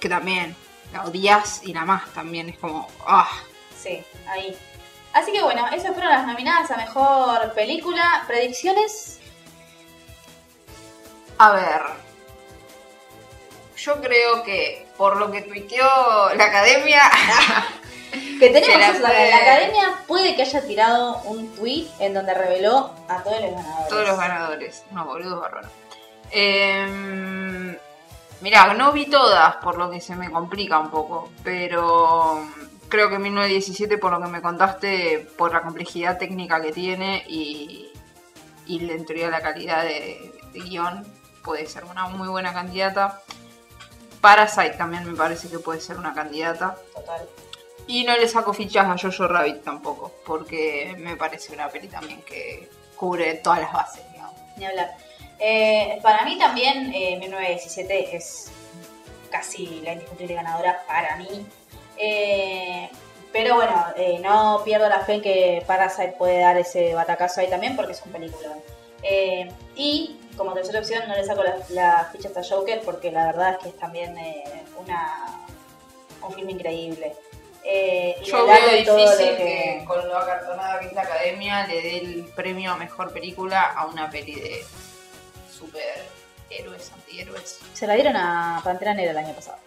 [0.00, 0.54] que también
[0.92, 3.30] la odias y la más también es como, ah,
[3.78, 4.56] Sí, ahí.
[5.14, 8.24] Así que bueno, esas fueron las nominadas a mejor película.
[8.26, 9.18] ¿Predicciones?
[11.38, 12.07] a ver.
[13.78, 15.86] Yo creo que por lo que tuiteó
[16.34, 17.02] la academia,
[18.38, 19.30] Que tenemos la eso también.
[19.30, 23.88] La academia puede que haya tirado un tweet en donde reveló a todos los ganadores.
[23.88, 25.68] todos los ganadores, no, boludo bárbaro.
[26.30, 27.76] Eh,
[28.40, 32.48] mirá, no vi todas, por lo que se me complica un poco, pero
[32.88, 37.90] creo que 1917, por lo que me contaste, por la complejidad técnica que tiene y,
[38.66, 41.04] y teoría la calidad de, de guion,
[41.42, 43.20] puede ser una muy buena candidata.
[44.20, 46.76] Parasite también me parece que puede ser una candidata.
[46.94, 47.28] Total.
[47.86, 52.20] Y no le saco fichas a Jojo Rabbit tampoco, porque me parece una peli también
[52.22, 54.34] que cubre todas las bases, digamos.
[54.56, 54.94] Ni hablar.
[55.38, 58.50] Eh, para mí también eh, 1917 es
[59.30, 61.46] casi la indiscutible ganadora para mí.
[61.96, 62.90] Eh,
[63.32, 67.48] pero bueno, eh, no pierdo la fe en que Parasite puede dar ese batacazo ahí
[67.48, 68.50] también porque es un película.
[69.02, 73.52] Eh, y como tercera opción no le saco las fichas a Joker porque la verdad
[73.52, 75.40] es que es también eh, una,
[76.22, 77.14] un film increíble.
[77.64, 81.98] Eh, Yo veo difícil que- que con lo acartonada que es la academia le dé
[81.98, 84.64] el premio a mejor película a una peli de
[85.58, 87.58] superhéroes, antihéroes.
[87.74, 89.58] Se la dieron a Pantera Negra el año pasado.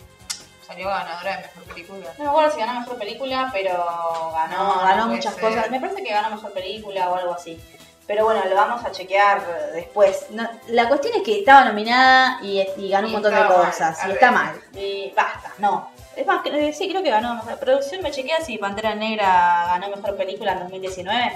[0.65, 2.13] Salió ganadora de mejor película.
[2.17, 5.43] No me acuerdo si ganó mejor película, pero ganó, No, ganó muchas ser.
[5.43, 5.69] cosas.
[5.69, 7.59] Me parece que ganó mejor película o algo así.
[8.07, 10.27] Pero bueno, lo vamos a chequear después.
[10.31, 14.03] No, la cuestión es que estaba nominada y, y ganó un montón de mal, cosas.
[14.03, 14.61] a y está mal.
[14.73, 15.91] Y basta, no.
[16.15, 17.57] Es más, eh, sí, creo que ganó mejor.
[17.59, 21.31] Producción me chequea si Pantera Negra ganó mejor película en 2019.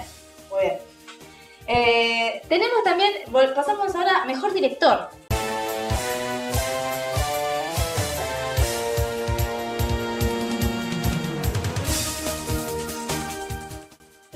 [0.50, 0.78] Muy bien.
[1.68, 3.12] Eh, tenemos también,
[3.54, 5.08] pasamos ahora mejor director.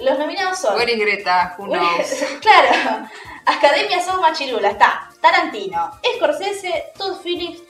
[0.03, 0.81] Los nominados son.
[0.89, 1.55] Is Greta?
[1.59, 2.07] Who knows?
[2.41, 3.09] claro,
[3.47, 4.71] Academia son Machirula.
[4.71, 7.63] Está Tarantino, Scorsese, Todd Phillips,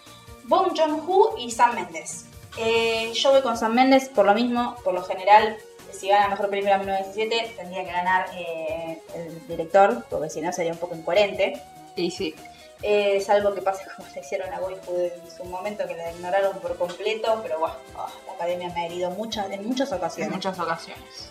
[0.44, 2.26] Bong Joon-ho y Sam Mendes.
[2.56, 5.56] Eh, yo voy con Sam Mendes por lo mismo, por lo general,
[5.92, 10.72] si gana Mejor Película 1917, tendría que ganar eh, el director, porque si no sería
[10.72, 11.60] un poco incoherente.
[11.96, 12.34] Y sí,
[12.82, 16.58] Eh, salvo que pase como le hicieron a Boyhood en su momento, que la ignoraron
[16.60, 20.32] por completo, pero bueno, ah, la academia me ha herido muchas, en muchas en ocasiones.
[20.32, 21.30] muchas ocasiones.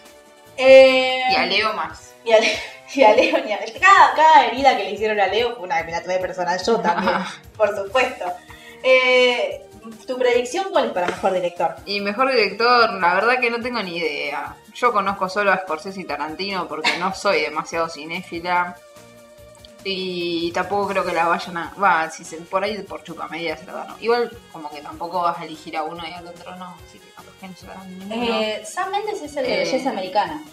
[0.60, 2.14] Eh, Y a Leo más.
[2.26, 2.60] y a, Le-
[2.94, 5.78] y a Leo, ni a- cada, cada herida que le hicieron a Leo fue una
[5.86, 7.14] que me la personal yo también,
[7.58, 8.26] por supuesto.
[8.84, 9.66] Eh,
[10.06, 11.76] ¿Tu predicción cuál es para mejor director?
[11.86, 14.56] Y mejor director, la verdad que no tengo ni idea.
[14.76, 18.76] Yo conozco solo a Scorsese y Tarantino porque no soy demasiado cinéfila.
[19.84, 21.74] Y tampoco creo que la vayan a.
[21.82, 23.96] Va, si se, por ahí por chupamedia se lo dan.
[24.02, 26.76] Igual, como que tampoco vas a elegir a uno y al otro no.
[26.86, 28.42] Así que capaz que no se lo dan ninguno.
[28.42, 30.44] Eh, Sam Mendes es el de Eh, belleza americana.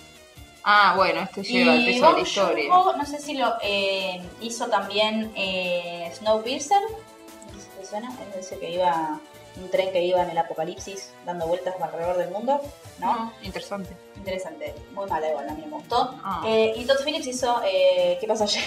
[0.62, 2.68] ah, bueno, este lleva el peso de la historia.
[2.68, 6.80] No sé si lo eh, hizo también eh, Snowpiercer.
[6.82, 8.12] ¿No sé si te suena?
[8.30, 9.18] Es ese que iba,
[9.56, 12.60] un tren que iba en el apocalipsis dando vueltas alrededor del mundo,
[12.98, 13.14] ¿no?
[13.14, 13.96] No, interesante.
[14.16, 16.18] Interesante, muy mala igual, a mí me gustó.
[16.22, 16.42] Ah.
[16.46, 18.64] Eh, y Todd Phillips hizo eh, ¿Qué pasó ayer?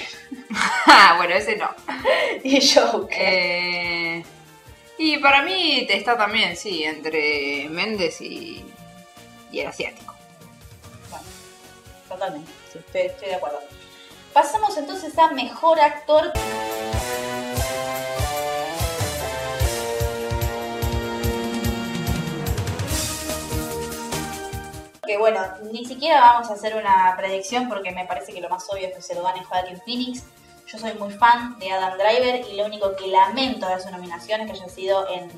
[0.88, 1.70] Ah, bueno, ese no.
[2.44, 3.18] y Joker.
[3.20, 4.24] Eh,
[4.98, 8.66] y para mí está también, sí, entre Méndez y,
[9.52, 10.14] y el asiático.
[11.10, 11.26] Bueno,
[12.08, 13.60] totalmente, sí, estoy, estoy de acuerdo.
[14.34, 16.32] Pasamos entonces a Mejor Actor.
[25.10, 25.42] Que bueno,
[25.72, 28.94] ni siquiera vamos a hacer una predicción porque me parece que lo más obvio es
[28.94, 30.22] que se lo gane Joaquin Phoenix.
[30.68, 34.42] Yo soy muy fan de Adam Driver y lo único que lamento de su nominación
[34.42, 35.32] es que haya sido en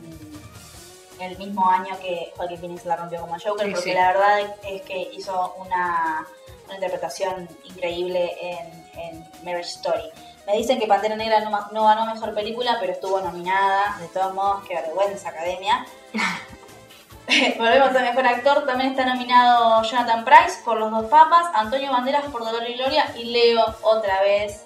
[1.22, 3.94] el mismo año que Joaquin Phoenix la rompió como Joker, Sí, porque sí.
[3.94, 6.28] la verdad es que hizo una,
[6.66, 10.04] una interpretación increíble en, en Marriage Story.
[10.48, 13.98] Me dicen que Pantera Negra no, no ganó mejor película, pero estuvo nominada.
[14.02, 15.86] De todos modos, qué vergüenza, academia.
[17.58, 18.66] Volvemos a mejor actor.
[18.66, 23.14] También está nominado Jonathan Price por Los Dos Papas, Antonio Banderas por Dolor y Gloria
[23.18, 24.66] y Leo otra vez,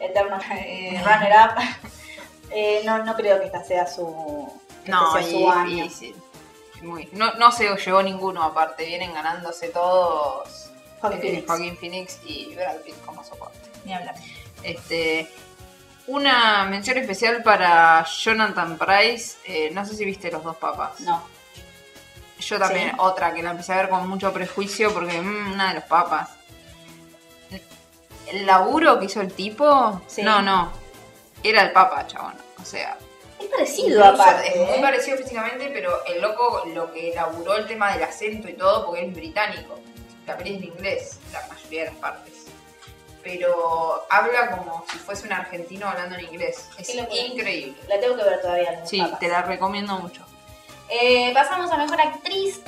[0.00, 1.62] eterno eh, runner-up.
[2.52, 4.48] Eh, no, no creo que esta sea su,
[4.84, 5.84] que No, este sea su año.
[6.80, 7.08] muy.
[7.10, 11.46] No, no se llevó ninguno aparte, vienen ganándose todos Joaquin eh, Phoenix.
[11.48, 13.58] Joaquin Phoenix y Brad Pitt como soporte.
[13.84, 14.14] Ni hablar.
[14.62, 15.28] Este,
[16.06, 19.38] una mención especial para Jonathan Price.
[19.44, 21.00] eh, no sé si viste Los dos papas.
[21.00, 21.20] No.
[22.38, 22.96] Yo también, Sí.
[22.98, 26.30] otra que la empecé a ver con mucho prejuicio porque mm, una de los papas.
[28.26, 30.22] El laburo que hizo el tipo, Sí.
[30.22, 30.72] no, no.
[31.42, 32.34] Era el papa, chabón.
[32.60, 32.98] O sea,
[33.38, 34.48] Es parecido aparte.
[34.48, 34.82] es muy ¿eh?
[34.82, 39.06] parecido físicamente, pero el loco lo que elaboró el tema del acento y todo, porque
[39.06, 39.78] es británico.
[40.26, 42.32] La peli es en inglés, la mayoría de las partes.
[43.22, 46.68] Pero habla como si fuese un argentino hablando en inglés.
[46.78, 47.74] Es increíble.
[47.88, 48.84] La tengo que ver todavía.
[48.86, 49.18] Sí, Papas.
[49.20, 50.25] te la recomiendo mucho.
[50.88, 52.62] Eh, pasamos a mejor actriz.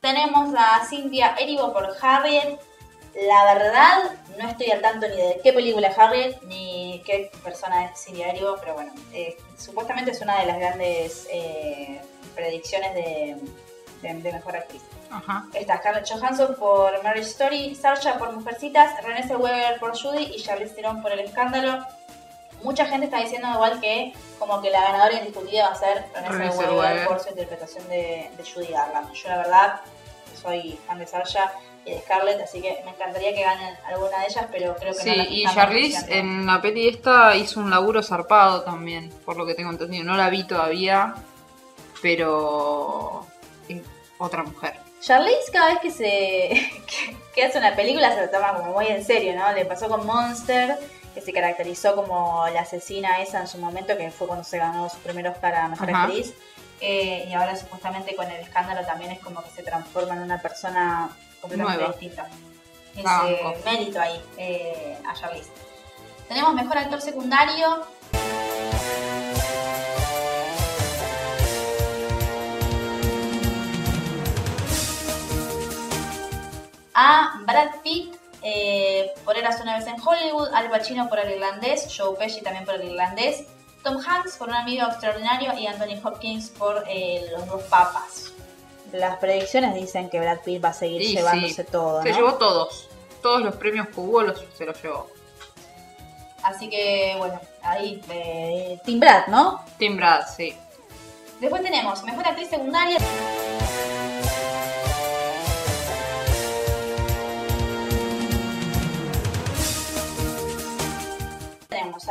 [0.00, 2.60] Tenemos a Cynthia Erivo por Harriet.
[3.28, 7.86] La verdad, no estoy al tanto ni de qué película es Harriet ni qué persona
[7.86, 12.00] es Cynthia Erivo, pero bueno, eh, supuestamente es una de las grandes eh,
[12.36, 13.36] predicciones de,
[14.02, 14.82] de- de mejor actriz.
[15.10, 15.44] Ajá.
[15.54, 20.74] Está Scarlett Johansson por Marriage Story, Saoirse por Mujercitas, Renée Zellweger por Judy y Charlize
[20.74, 21.84] Theron por El Escándalo.
[22.62, 26.52] Mucha gente está diciendo igual que como que la ganadora indiscutida va a ser Renée
[26.52, 29.12] Zellweger por su interpretación de, de Judy Garland.
[29.12, 29.80] Yo la verdad
[30.40, 31.38] soy fan de Saoirse
[31.84, 35.00] y de Scarlett, así que me encantaría que ganen alguna de ellas, pero creo que
[35.00, 39.36] Sí, no las y Charlize en la peli esta hizo un laburo zarpado también, por
[39.36, 40.04] lo que tengo entendido.
[40.04, 41.14] No la vi todavía,
[42.02, 43.26] pero
[44.20, 44.74] otra mujer.
[45.00, 46.04] Charlize cada vez que se
[46.86, 49.52] que, que hace una película se lo toma como muy en serio, ¿no?
[49.52, 50.78] Le pasó con Monster,
[51.14, 54.88] que se caracterizó como la asesina esa en su momento, que fue cuando se ganó
[54.88, 56.04] su primer Oscar a Mejor Ajá.
[56.04, 56.34] Actriz.
[56.82, 60.40] Eh, y ahora supuestamente con el escándalo también es como que se transforma en una
[60.40, 61.96] persona completamente Nueva.
[61.98, 62.28] distinta.
[63.02, 63.52] Banco.
[63.52, 65.50] Ese mérito ahí eh, a Charlize.
[66.28, 67.86] Tenemos Mejor Actor Secundario.
[77.00, 81.88] A Brad Pitt eh, por Eras una vez en Hollywood, Al Pacino por el irlandés,
[81.96, 83.44] Joe Pesci también por el irlandés,
[83.82, 88.32] Tom Hanks por un amigo extraordinario y Anthony Hopkins por eh, Los dos papas.
[88.92, 92.16] Las predicciones dicen que Brad Pitt va a seguir Y llevándose sí, todo, Se ¿no?
[92.16, 92.88] llevó todos.
[93.22, 95.08] Todos los premios que hubo los, se los llevó.
[96.42, 99.64] Así que bueno, ahí eh, Tim Brad, ¿no?
[99.78, 100.54] Tim Brad, sí.
[101.40, 102.98] Después tenemos Mejor Actriz Secundaria.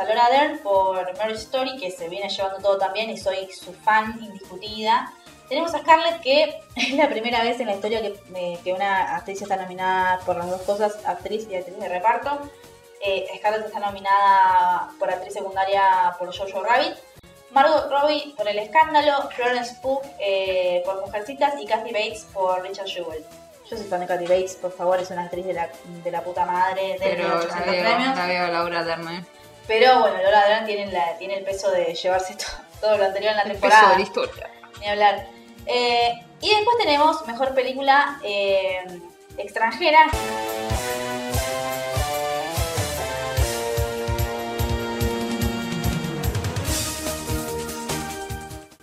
[0.00, 3.72] A Laura Dern por Marriage Story, que se viene llevando todo también y soy su
[3.72, 5.12] fan indiscutida.
[5.48, 9.16] Tenemos a Scarlett, que es la primera vez en la historia que, eh, que una
[9.16, 12.40] actriz está nominada por las dos cosas, actriz y actriz de reparto.
[13.02, 16.94] Eh, Scarlett está nominada por actriz secundaria por Jojo Rabbit.
[17.50, 22.86] Margot Robbie por El Escándalo, Florence Pugh eh, por Mujercitas y Kathy Bates por Richard
[22.86, 23.24] Jewell.
[23.68, 25.68] Yo soy fan de Kathy Bates, por favor, es una actriz de la,
[26.04, 28.16] de la puta madre, de Pero la 800 veo, premios.
[28.16, 29.26] la veo Laura Dern.
[29.70, 32.44] Pero bueno, Lola Dern tiene, la, tiene el peso de llevarse to-
[32.80, 33.90] todo lo anterior en la El peso temporada.
[33.90, 34.50] de la historia.
[34.80, 35.26] Ni hablar.
[35.66, 38.82] Eh, y después tenemos mejor película eh,
[39.38, 40.10] extranjera.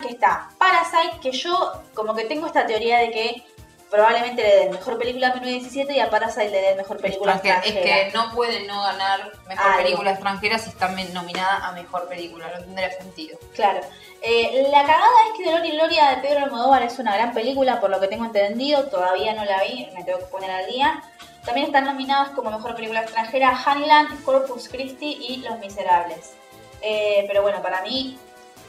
[0.02, 3.44] Que está Parasite, que yo como que tengo esta teoría de que
[3.90, 7.80] probablemente le den mejor película a 1917 y a Parasite le den mejor película Extranjera.
[7.80, 9.84] Es que no pueden no ganar mejor Algo.
[9.84, 12.48] película extranjera si están men- nominada a mejor película.
[12.54, 13.38] No tendría sentido.
[13.56, 13.80] Claro.
[14.22, 17.80] Eh, la cagada es que Dolor y Gloria de Pedro Almodóvar es una gran película,
[17.80, 18.86] por lo que tengo entendido.
[18.88, 21.02] Todavía no la vi, me tengo que poner al día.
[21.46, 26.34] También están nominadas como mejor película extranjera Honeyland, Corpus Christi y Los Miserables.
[26.82, 28.20] Eh, pero bueno, para mí,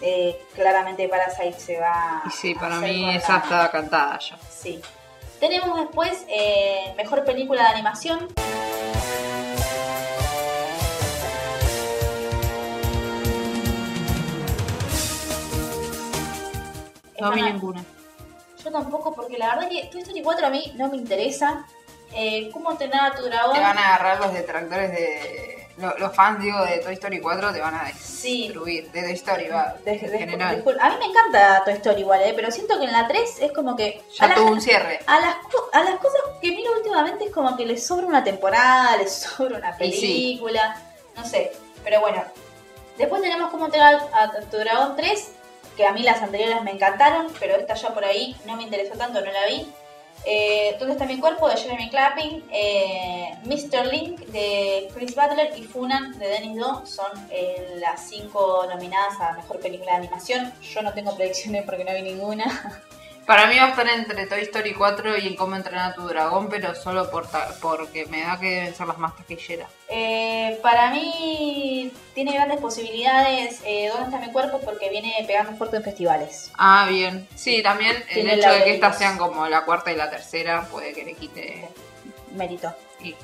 [0.01, 2.23] eh, claramente Parasite se va.
[2.27, 4.39] Y sí, para mí la- está cantada ya.
[4.49, 4.81] Sí.
[5.41, 8.29] Tenemos después eh, mejor película de animación.
[17.21, 17.85] No vi ninguna.
[18.63, 21.67] Yo tampoco, porque la verdad que Toy Story 4 a mí no me interesa.
[22.15, 23.55] Eh, ¿Cómo entrenar a tu dragón?
[23.55, 25.58] Te van a agarrar los detractores de.
[25.79, 28.45] Lo- Los fans, digo, de Toy Story 4 te van a Sí.
[28.49, 28.91] destruir.
[28.91, 29.75] De Toy Story, va.
[29.85, 30.65] De- de- general.
[30.81, 33.53] a mí me encanta Toy Story igual, eh, pero siento que en la 3 es
[33.53, 34.03] como que...
[34.11, 35.01] a Ya las- tuvo un cierre.
[35.07, 35.37] a las,
[35.73, 39.59] a las cosas que miro últimamente es como que les sobra una temporada, les sobra
[39.59, 39.79] una sí.
[39.79, 40.83] película,
[41.17, 41.53] no sé.
[41.85, 42.23] Pero bueno,
[42.97, 45.33] después tenemos entrenar a tu dragón 3,
[45.77, 48.97] que a mí las anteriores me encantaron, pero esta ya por ahí no me interesó
[48.99, 49.73] tanto, no la vi.
[50.25, 51.49] Eh, ¿Dónde está mi cuerpo?
[51.49, 52.45] de Jeremy Clapping.
[52.53, 53.87] Eh, Mr.
[53.87, 59.33] Link de Chris Butler y Funan de Dennis Do son eh, las cinco nominadas a
[59.33, 60.53] mejor película de animación.
[60.63, 62.83] Yo no tengo predicciones porque no vi ninguna.
[63.29, 66.49] Para mí va a estar entre Toy Story 4 y Cómo entrenar a tu dragón,
[66.49, 69.69] pero solo por ta- porque me da que deben ser las más taquilleras.
[69.91, 73.61] Eh, para mí tiene grandes posibilidades.
[73.67, 74.59] Eh, ¿Dónde está mi cuerpo?
[74.65, 76.51] Porque viene pegando fuerte en festivales.
[76.57, 77.29] Ah, bien.
[77.35, 80.63] Sí, también el Tiene hecho de que estas sean como la cuarta y la tercera
[80.63, 81.69] puede que le quite.
[82.35, 82.75] Mérito.
[83.01, 83.15] y-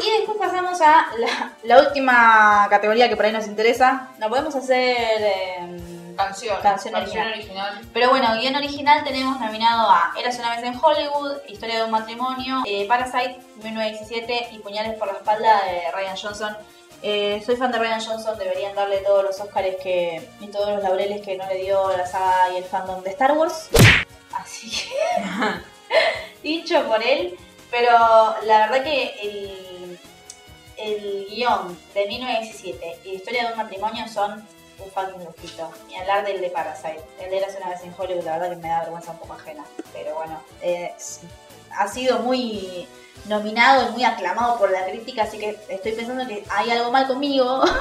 [0.00, 4.10] Y después pasamos a la, la última categoría que por ahí nos interesa.
[4.18, 4.94] No podemos hacer.
[5.22, 5.87] eh,
[6.18, 6.60] Canción.
[6.60, 7.80] Canción original.
[7.92, 11.92] Pero bueno, guion original tenemos nominado a Eras una vez en Hollywood, Historia de un
[11.92, 16.56] matrimonio, eh, Parasite, 1917 y Puñales por la espalda de Ryan Johnson.
[17.02, 20.82] Eh, soy fan de Ryan Johnson, deberían darle todos los Oscars que, y todos los
[20.82, 23.68] laureles que no le dio la saga y el fandom de Star Wars.
[24.32, 24.88] Así que,
[26.42, 27.38] dicho por él,
[27.70, 27.92] pero
[28.42, 29.98] la verdad que el,
[30.78, 34.44] el guion de 1917 y Historia de un matrimonio son
[34.78, 35.70] un fucking lujito.
[35.86, 37.02] Ni hablar del de Parasite.
[37.20, 39.34] El de Eras una vez en Hollywood, la verdad que me da vergüenza un poco
[39.34, 39.64] ajena.
[39.92, 40.94] Pero bueno, eh,
[41.76, 42.88] ha sido muy
[43.26, 47.06] nominado y muy aclamado por la crítica, así que estoy pensando que hay algo mal
[47.06, 47.62] conmigo.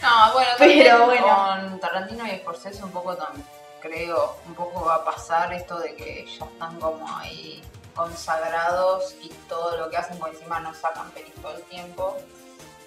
[0.00, 1.26] No, bueno, Pero bueno.
[1.26, 3.44] con Tarantino y Scorsese un poco también,
[3.80, 7.60] creo, un poco va a pasar esto de que ya están como ahí
[7.96, 12.16] consagrados y todo lo que hacen por encima nos sacan pelis todo el tiempo.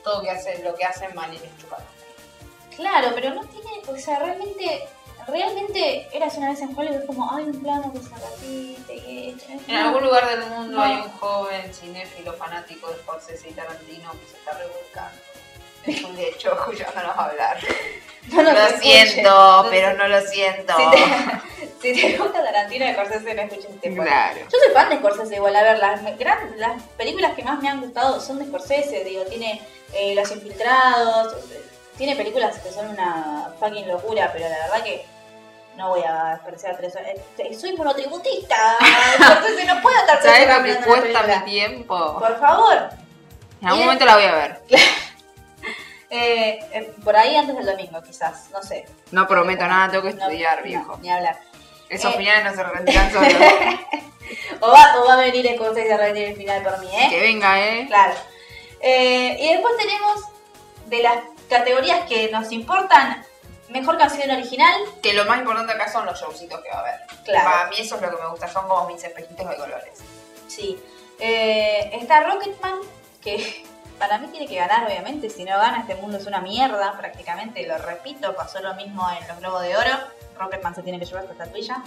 [0.06, 1.82] Todo que hacen, lo que hacen mal y les chupan.
[2.76, 4.88] Claro, pero no tiene, o sea, realmente,
[5.28, 9.30] realmente Eras una vez en Hollywood, es como, hay un plano que se repite y
[9.38, 9.52] esto.
[9.68, 10.84] En algún lugar del mundo No.
[10.84, 15.22] hay un joven cinéfilo fanático de Scorsese y Tarantino que se está revolcando.
[15.86, 17.58] Es un hecho escuchándonos hablar.
[18.32, 20.74] No nos lo siento, No pero no lo siento.
[20.78, 23.94] Si te, si te gusta Tarantino y Scorsese, no escuches este.
[23.96, 24.40] Claro.
[24.42, 27.70] Yo soy fan de Scorsese igual, a ver, las, gran- las películas que más me
[27.70, 29.60] han gustado son de Scorsese, digo, tiene
[29.94, 31.36] eh, Los Infiltrados,
[32.02, 35.06] tiene películas que son una fucking locura, pero la verdad que
[35.78, 37.12] no voy a desperdiciar tres horas.
[37.38, 38.56] Eh, soy monotributista,
[39.24, 42.18] Scorsese, no puedo estar ¿Sabes lo que cuesta mi tiempo?
[42.20, 42.90] Por favor.
[43.62, 44.62] En algún Y- momento la voy a ver.
[46.14, 48.86] Eh, eh, por ahí antes del domingo, quizás, no sé.
[49.12, 51.00] No prometo nada, tengo que No, estudiar, no, viejo.
[51.02, 51.40] ni hablar.
[51.88, 52.18] Esos Eh.
[52.18, 53.34] finales no se rendirán solos.
[54.60, 57.08] O va, o va a venir Scorsese a rendir el final por mí, ¿eh?
[57.10, 57.86] que venga, ¿eh?
[57.88, 58.14] Claro.
[58.82, 60.22] Eh, y después tenemos
[60.88, 61.18] de las
[61.52, 63.24] categorías que nos importan,
[63.70, 64.74] mejor canción original.
[65.04, 67.00] Que lo más importante acá son los showcitos que va a haber.
[67.26, 67.50] Claro.
[67.52, 70.00] Para mí eso es lo que me gusta, son como mis espejitos de colores.
[70.48, 70.82] Sí.
[71.20, 72.80] Eh, está Rocketman,
[73.22, 73.64] que
[74.00, 75.30] para mí tiene que ganar, obviamente.
[75.30, 77.68] Si no gana, este mundo es una mierda, prácticamente.
[77.68, 79.98] Lo repito, pasó lo mismo en los Globos de Oro.
[80.40, 81.84] Rocketman se tiene que llevar esta estatuilla.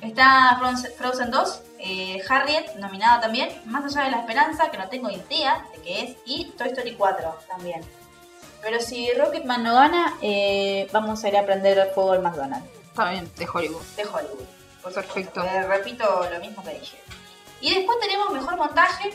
[0.00, 3.60] Está Frozen- Frozen 2, eh, Harriet, nominada también.
[3.66, 6.16] Más allá de la esperanza, que no tengo idea de qué es.
[6.24, 7.82] Y Toy Story 4 también.
[8.62, 12.68] Pero si Rocketman no gana, eh, vamos a ir a prender el fuego al McDonald's
[12.88, 13.82] Está bien, de Hollywood.
[13.96, 14.44] de Hollywood.
[14.82, 15.42] Por Perfecto.
[15.44, 16.98] Eh, repito lo mismo que dije.
[17.60, 19.10] Y después tenemos mejor montaje,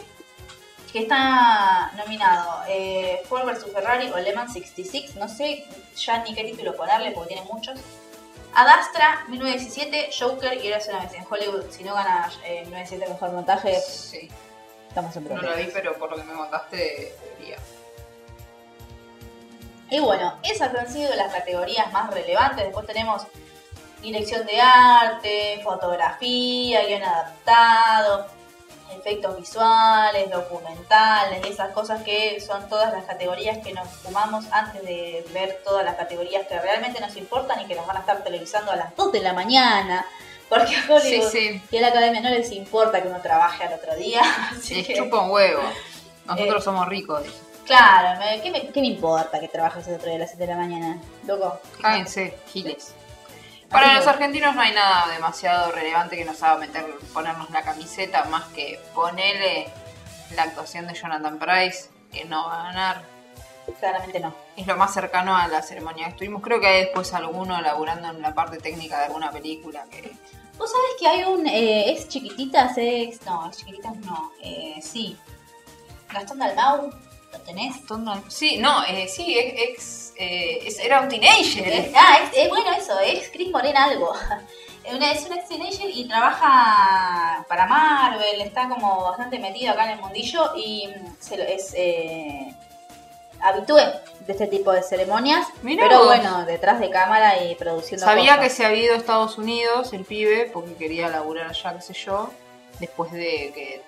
[0.92, 5.16] que está nominado eh, Ford vs Ferrari o Le Mans 66.
[5.18, 7.80] No sé ya ni qué título ponerle porque tiene muchos.
[8.56, 11.66] Adastra 1917, Joker y Eras una vez en Hollywood.
[11.70, 14.30] Si no gana eh, 1917 mejor montaje, Sí,
[14.88, 15.58] estamos en no problemas.
[15.60, 17.58] lo vi, pero por lo que me contaste, debería.
[19.90, 22.66] Y bueno, esas han sido las categorías más relevantes.
[22.66, 23.24] Después tenemos
[24.02, 28.28] dirección de arte, fotografía, guion adaptado,
[28.92, 34.84] efectos visuales, documentales, y esas cosas que son todas las categorías que nos fumamos antes
[34.84, 38.24] de ver todas las categorías que realmente nos importan y que nos van a estar
[38.24, 40.06] televisando a las 2 de la mañana.
[40.50, 41.62] Porque a Hollywood Sí, sí.
[41.72, 44.22] y a la academia no les importa que uno trabaje al otro día.
[44.58, 45.62] Así Les que- chupa un huevo.
[46.26, 46.66] Nosotros Eh.
[46.66, 47.24] somos ricos.
[47.68, 50.54] Claro, me- ¿qué, me, qué me importa que trabajes otro día a las 7 de
[50.54, 50.98] la mañana?
[51.26, 51.60] Loco.
[51.82, 52.94] Cáguense, giles.
[53.70, 58.24] Para los argentinos no hay nada demasiado relevante que nos haga meter, ponernos la camiseta,
[58.26, 59.68] más que ponerle
[60.36, 63.02] la actuación de Jonathan Price, que no va a ganar.
[63.82, 64.34] Claramente no.
[64.56, 66.42] Es lo más cercano a la ceremonia que estuvimos.
[66.42, 70.14] Creo que hay después alguno laburando en la parte técnica de alguna película que...
[70.58, 73.22] ¿Vos sabés que hay un eh, ex chiquititas, ex.
[73.26, 74.32] No, ex chiquititas no.
[74.42, 75.18] Eh, sí.
[76.10, 76.90] Gastón Dalmau,
[77.38, 77.76] ¿lo tenés?
[78.28, 79.60] Sí, no, eh, sí, ex...
[79.62, 81.92] ex, eh, es- era un teenager.
[81.96, 84.14] Ah, ex- eh, bueno, eso, ex Chris Morena algo.
[84.94, 89.90] Una, es un ex teenager y trabaja para Marvel, está como bastante metido acá en
[89.92, 92.56] el mundillo y mm, se lo- es eh,
[93.42, 93.84] habitué
[94.22, 95.46] de este tipo de ceremonias.
[95.62, 96.08] Mirá pero vos.
[96.08, 100.06] bueno, detrás de cámara y produciendo Sabía que se había ido a Estados Unidos el
[100.06, 102.32] pibe porque quería laburar allá, qué sé yo.
[102.80, 103.82] después de que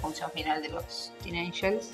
[0.00, 1.90] función final de los Teen Angels,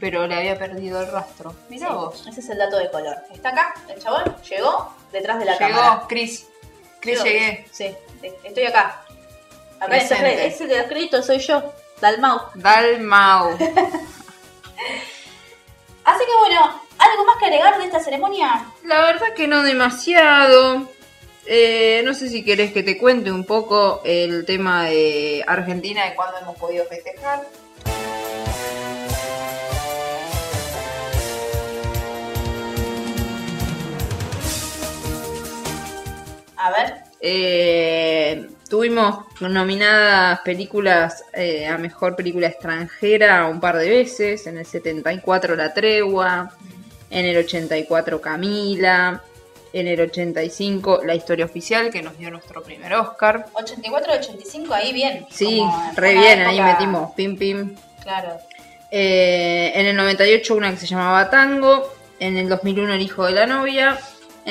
[0.00, 1.54] pero le había perdido el rastro.
[1.68, 2.26] Mira Sí, vos.
[2.26, 3.16] Ese es el dato de color.
[3.32, 6.02] Está acá, el chabón llegó detrás de la Llegó, cámara.
[6.08, 6.46] Chris.
[7.00, 7.24] Chris, Llegó.
[7.24, 7.66] llegué.
[7.72, 7.94] Sí,
[8.44, 9.02] estoy acá.
[9.78, 10.46] Acá Presente.
[10.46, 12.40] ese de los créditos soy yo, Dalmau.
[12.54, 13.50] Dalmau.
[16.04, 18.64] Así que bueno, ¿algo más que agregar de esta ceremonia?
[18.84, 20.88] La verdad que no demasiado.
[21.50, 26.14] Eh, no sé si querés que te cuente un poco el tema de Argentina y
[26.14, 27.42] cuándo hemos podido festejar.
[36.58, 44.46] A ver, Eh, tuvimos nominadas películas eh, a mejor película extranjera un par de veces.
[44.46, 46.52] En el 74 La Tregua,
[47.10, 49.22] en el 84 Camila,
[49.72, 53.46] en el 85 La Historia Oficial, que nos dio nuestro primer Oscar.
[53.54, 55.26] 84-85, ahí bien.
[55.30, 55.62] Sí,
[55.96, 57.74] re bien, ahí metimos pim pim.
[58.02, 58.38] Claro.
[58.90, 63.32] Eh, en el 98 una que se llamaba Tango, en el 2001 El hijo de
[63.32, 63.98] la novia,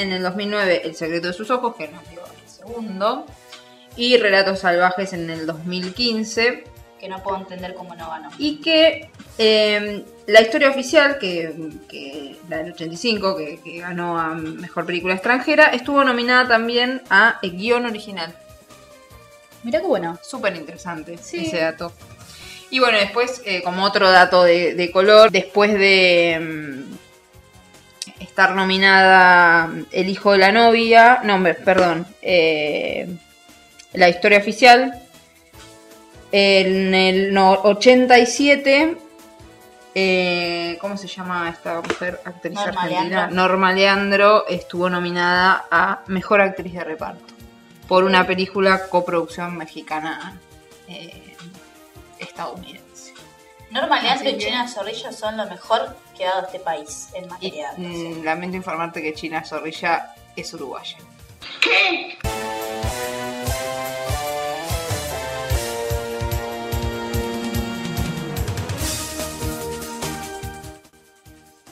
[0.01, 3.25] en el 2009 El secreto de sus ojos, que nos dio el segundo,
[3.95, 6.63] y Relatos salvajes en el 2015,
[6.99, 8.29] Que no puedo entender cómo no ganó.
[8.37, 11.53] y que eh, la historia oficial, que,
[11.89, 17.39] que la del 85, que, que ganó a Mejor Película Extranjera, estuvo nominada también a
[17.41, 18.35] el guion original.
[19.63, 20.17] Mira qué bueno.
[20.23, 21.45] Súper interesante Sí.
[21.45, 21.91] ese dato.
[22.69, 26.96] Y bueno, después, eh, como otro dato de, de color, después de mm,
[28.19, 33.07] estar nominada El hijo de la novia, no, perdón, eh,
[33.93, 35.01] la historia oficial,
[36.31, 38.97] en el no, 87,
[39.95, 43.09] eh, ¿cómo se llama esta mujer actriz Norma argentina?
[43.09, 43.35] Leandro.
[43.35, 47.33] Norma Leandro estuvo nominada a Mejor Actriz de Reparto
[47.87, 50.37] por una película coproducción mexicana
[50.87, 51.35] eh,
[52.19, 52.86] estadounidense.
[53.71, 57.09] Norma Leandro Así y que- China Zorrilla son lo mejor que ha dado este país
[57.13, 60.97] en materia de mm, lamento informarte que China Zorrilla es uruguaya.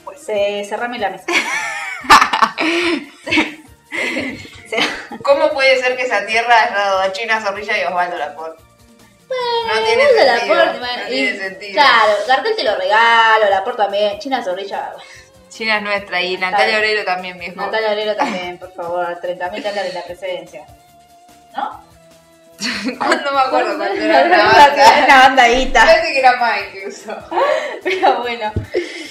[0.04, 1.24] Pues eh, cerrame la mesa.
[5.22, 8.62] ¿Cómo puede ser que esa tierra haya dado a China Zorrilla y Osvaldo Laporte?
[9.66, 10.46] No tiene sentido.
[10.54, 11.72] Bueno, no y- tiene sentido.
[11.72, 14.92] Claro, Gartel te lo regalo, Laporte también, China Zorrilla,
[15.48, 17.56] China es nuestra y Natalia Oreiro también, viejo.
[17.56, 20.66] Natalia Obrero también, por favor, 30.000 dólares la presencia.
[21.56, 21.84] ¿No?
[22.58, 25.04] no me acuerdo cuál Era la banda.
[25.04, 25.84] una bandadita.
[25.84, 27.16] Parece que era más incluso.
[27.84, 28.52] Pero bueno,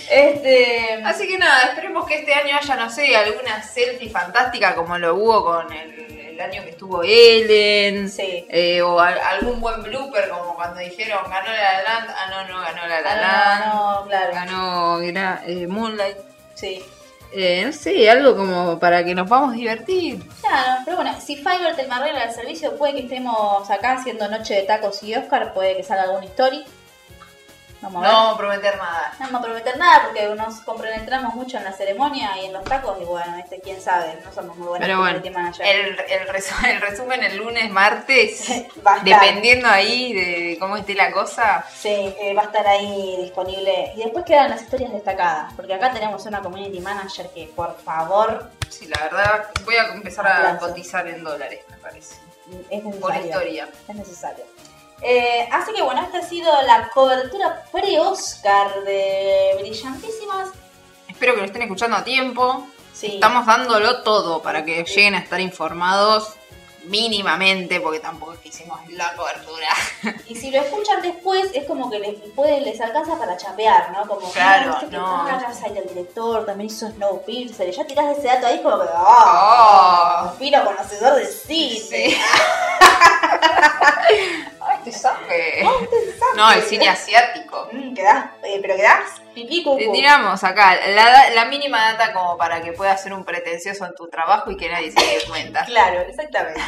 [0.09, 1.01] este...
[1.03, 5.15] Así que nada, esperemos que este año haya, no sé, alguna selfie fantástica como lo
[5.15, 5.93] hubo con el,
[6.35, 8.09] el año que estuvo Ellen.
[8.09, 8.45] Sí.
[8.49, 12.09] Eh, o al- algún buen blooper como cuando dijeron ganó la La Land.
[12.09, 13.65] Ah, no, no ganó la La Ah, Land.
[13.73, 14.33] no, no, claro.
[14.33, 16.17] Ganó era, eh, Moonlight.
[16.53, 16.83] Sí.
[17.37, 20.23] Eh, no sé, algo como para que nos vamos a divertir.
[20.39, 24.27] Claro, pero bueno, si Fiverr te me arregla el servicio, puede que estemos acá haciendo
[24.29, 26.63] Noche de Tacos y Oscar, puede que salga alguna story.
[27.85, 28.11] Vamos a ver.
[28.11, 29.13] No vamos a prometer nada.
[29.19, 32.63] No vamos a prometer nada porque nos compenetramos mucho en la ceremonia y en los
[32.63, 35.65] tacos y bueno, este quién sabe, no somos muy buenos Pero bueno, community manager.
[35.67, 38.47] el, el, resu- el resumen el lunes, martes,
[38.85, 39.03] Va a estar.
[39.21, 41.63] dependiendo ahí de cómo esté la cosa.
[41.75, 43.93] Sí, eh, va a estar ahí disponible.
[43.95, 48.49] Y después quedan las historias destacadas, porque acá tenemos una community manager que por favor
[48.69, 52.15] Sí, la verdad, voy a empezar a cotizar en dólares, me parece.
[52.69, 53.25] es Por necesario.
[53.25, 53.69] historia.
[53.87, 54.45] Es necesario.
[55.01, 60.49] Eh, así que bueno, esta ha sido la cobertura pre-Oscar de Brillantísimas.
[61.07, 62.67] Espero que lo estén escuchando a tiempo.
[62.93, 63.15] Sí.
[63.15, 66.35] Estamos dándolo todo para que lleguen a estar informados
[66.85, 69.67] mínimamente, porque tampoco es que hicimos la cobertura.
[70.27, 74.07] Y si lo escuchan después, es como que les, puede, les alcanza para chapear, ¿no?
[74.07, 75.25] Como, Claro, "Ah, que no.
[75.25, 77.69] Parasite, el director, también hizo Snowpiercer.
[77.69, 80.25] Y ya tirás ese dato ahí como que, ¡oh!
[80.27, 80.31] Oh.
[80.37, 81.79] Fino conocedor de cine.
[81.79, 82.17] Sí.
[84.61, 85.63] Ay, te sabe.
[85.65, 86.31] Oh, usted sabe.
[86.35, 87.67] No, el cine asiático.
[87.71, 90.75] Mm, quedás, eh, pero quedás pipí tiramos acá
[91.35, 94.69] la, mínima data como para que puedas ser un pretencioso en tu trabajo y que
[94.69, 95.65] nadie se dé cuenta.
[95.75, 96.61] Claro, exactamente.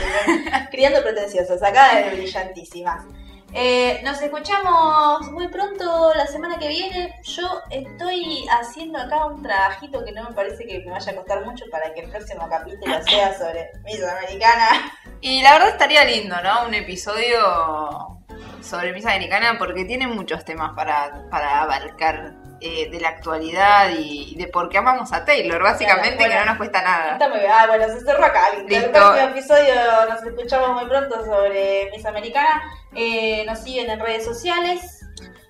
[0.69, 3.05] Criando pretenciosos, acá de brillantísimas.
[3.53, 7.15] Eh, nos escuchamos muy pronto la semana que viene.
[7.23, 11.45] Yo estoy haciendo acá un trabajito que no me parece que me vaya a costar
[11.45, 14.91] mucho para que el próximo capítulo sea sobre Miss Americana.
[15.21, 16.67] Y la verdad estaría lindo, ¿no?
[16.67, 18.19] Un episodio
[18.61, 24.35] sobre Miss Americana porque tiene muchos temas para, para abarcar eh, de la actualidad y
[24.35, 26.33] de por qué amamos a Taylor, básicamente Claro, bueno.
[26.33, 27.13] que no nos cuesta nada.
[27.13, 27.51] Está muy bien.
[27.53, 28.41] Ah, bueno, se cerró acá.
[28.67, 29.73] El próximo episodio
[30.09, 32.61] nos escuchamos muy pronto sobre Miss Americana.
[32.95, 34.93] Eh, nos siguen en redes sociales,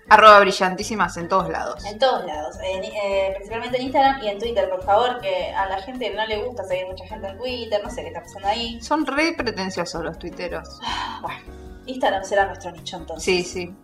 [0.09, 1.83] Arroba brillantísimas en todos lados.
[1.85, 5.65] en todos lados, en- eh, principalmente en Instagram y en Twitter, por favor, que a
[5.67, 8.47] la gente no le gusta seguir mucha gente en Twitter, no sé qué está pasando
[8.47, 8.81] ahí.
[8.81, 10.79] Son re pretenciosos los tuiteros.
[11.21, 11.39] Bueno,
[11.87, 13.23] Instagram será nuestro nicho entonces.
[13.25, 13.75] Sí, sí.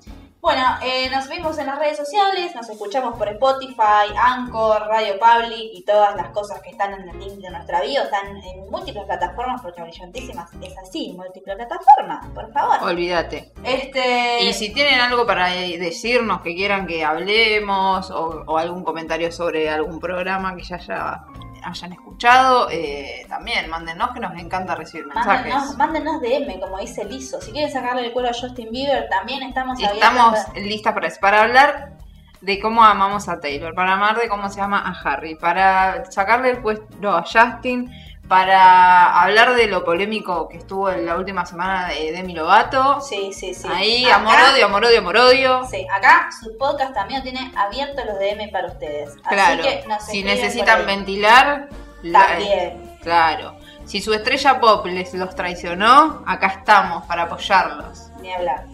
[0.43, 5.69] Bueno, eh, nos vemos en las redes sociales, nos escuchamos por Spotify, Anchor, Radio Public
[5.73, 8.03] y todas las cosas que están en el link de nuestra bio.
[8.03, 12.75] Están en múltiples plataformas porque Brillantísimas es así, múltiples plataformas, por favor.
[12.83, 13.53] Olvídate.
[13.63, 14.43] Este.
[14.43, 19.69] Y si tienen algo para decirnos que quieran que hablemos o, o algún comentario sobre
[19.69, 21.23] algún programa que ya haya-
[21.63, 25.53] hayan escuchado, eh, también mándenos que nos encanta recibir mensajes.
[25.53, 27.41] Mándenos, mándenos DM, como dice Lizo.
[27.41, 29.97] Si quieren sacarle el cuero a Justin Bieber, también estamos abiertos.
[29.97, 31.97] estamos listas para, para hablar
[32.41, 36.51] de cómo amamos a Taylor, para amar de cómo se llama a Harry, para sacarle
[36.51, 37.89] el puesto a Justin,
[38.27, 43.01] para hablar de lo polémico que estuvo en la última semana de Demi Lovato.
[43.01, 43.67] Sí, sí, sí.
[43.71, 45.65] Ahí, Acá- amor, odio, amor, odio, amor, odio.
[45.69, 49.11] Sí, acá su podcast también tiene abiertos los DM para ustedes.
[49.23, 51.69] Así Claro, que nos si necesitan ventilar,
[52.01, 52.97] la- También.
[53.01, 53.55] claro.
[53.85, 58.07] Si su estrella pop les los traicionó, acá estamos para apoyarlos.
[58.21, 58.65] Ni hablar.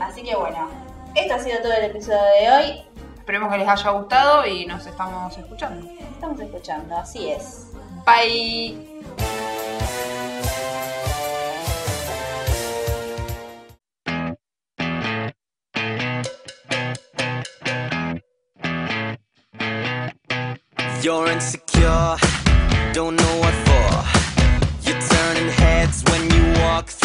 [0.00, 0.70] Así que bueno,
[1.14, 2.82] esto ha sido todo el episodio de hoy.
[3.18, 5.86] Esperemos que les haya gustado y nos estamos escuchando.
[6.14, 7.70] Estamos escuchando, así es.
[8.06, 8.93] Bye.
[21.04, 22.16] You're insecure,
[22.94, 24.88] don't know what for.
[24.88, 27.03] You're turning heads when you walk through.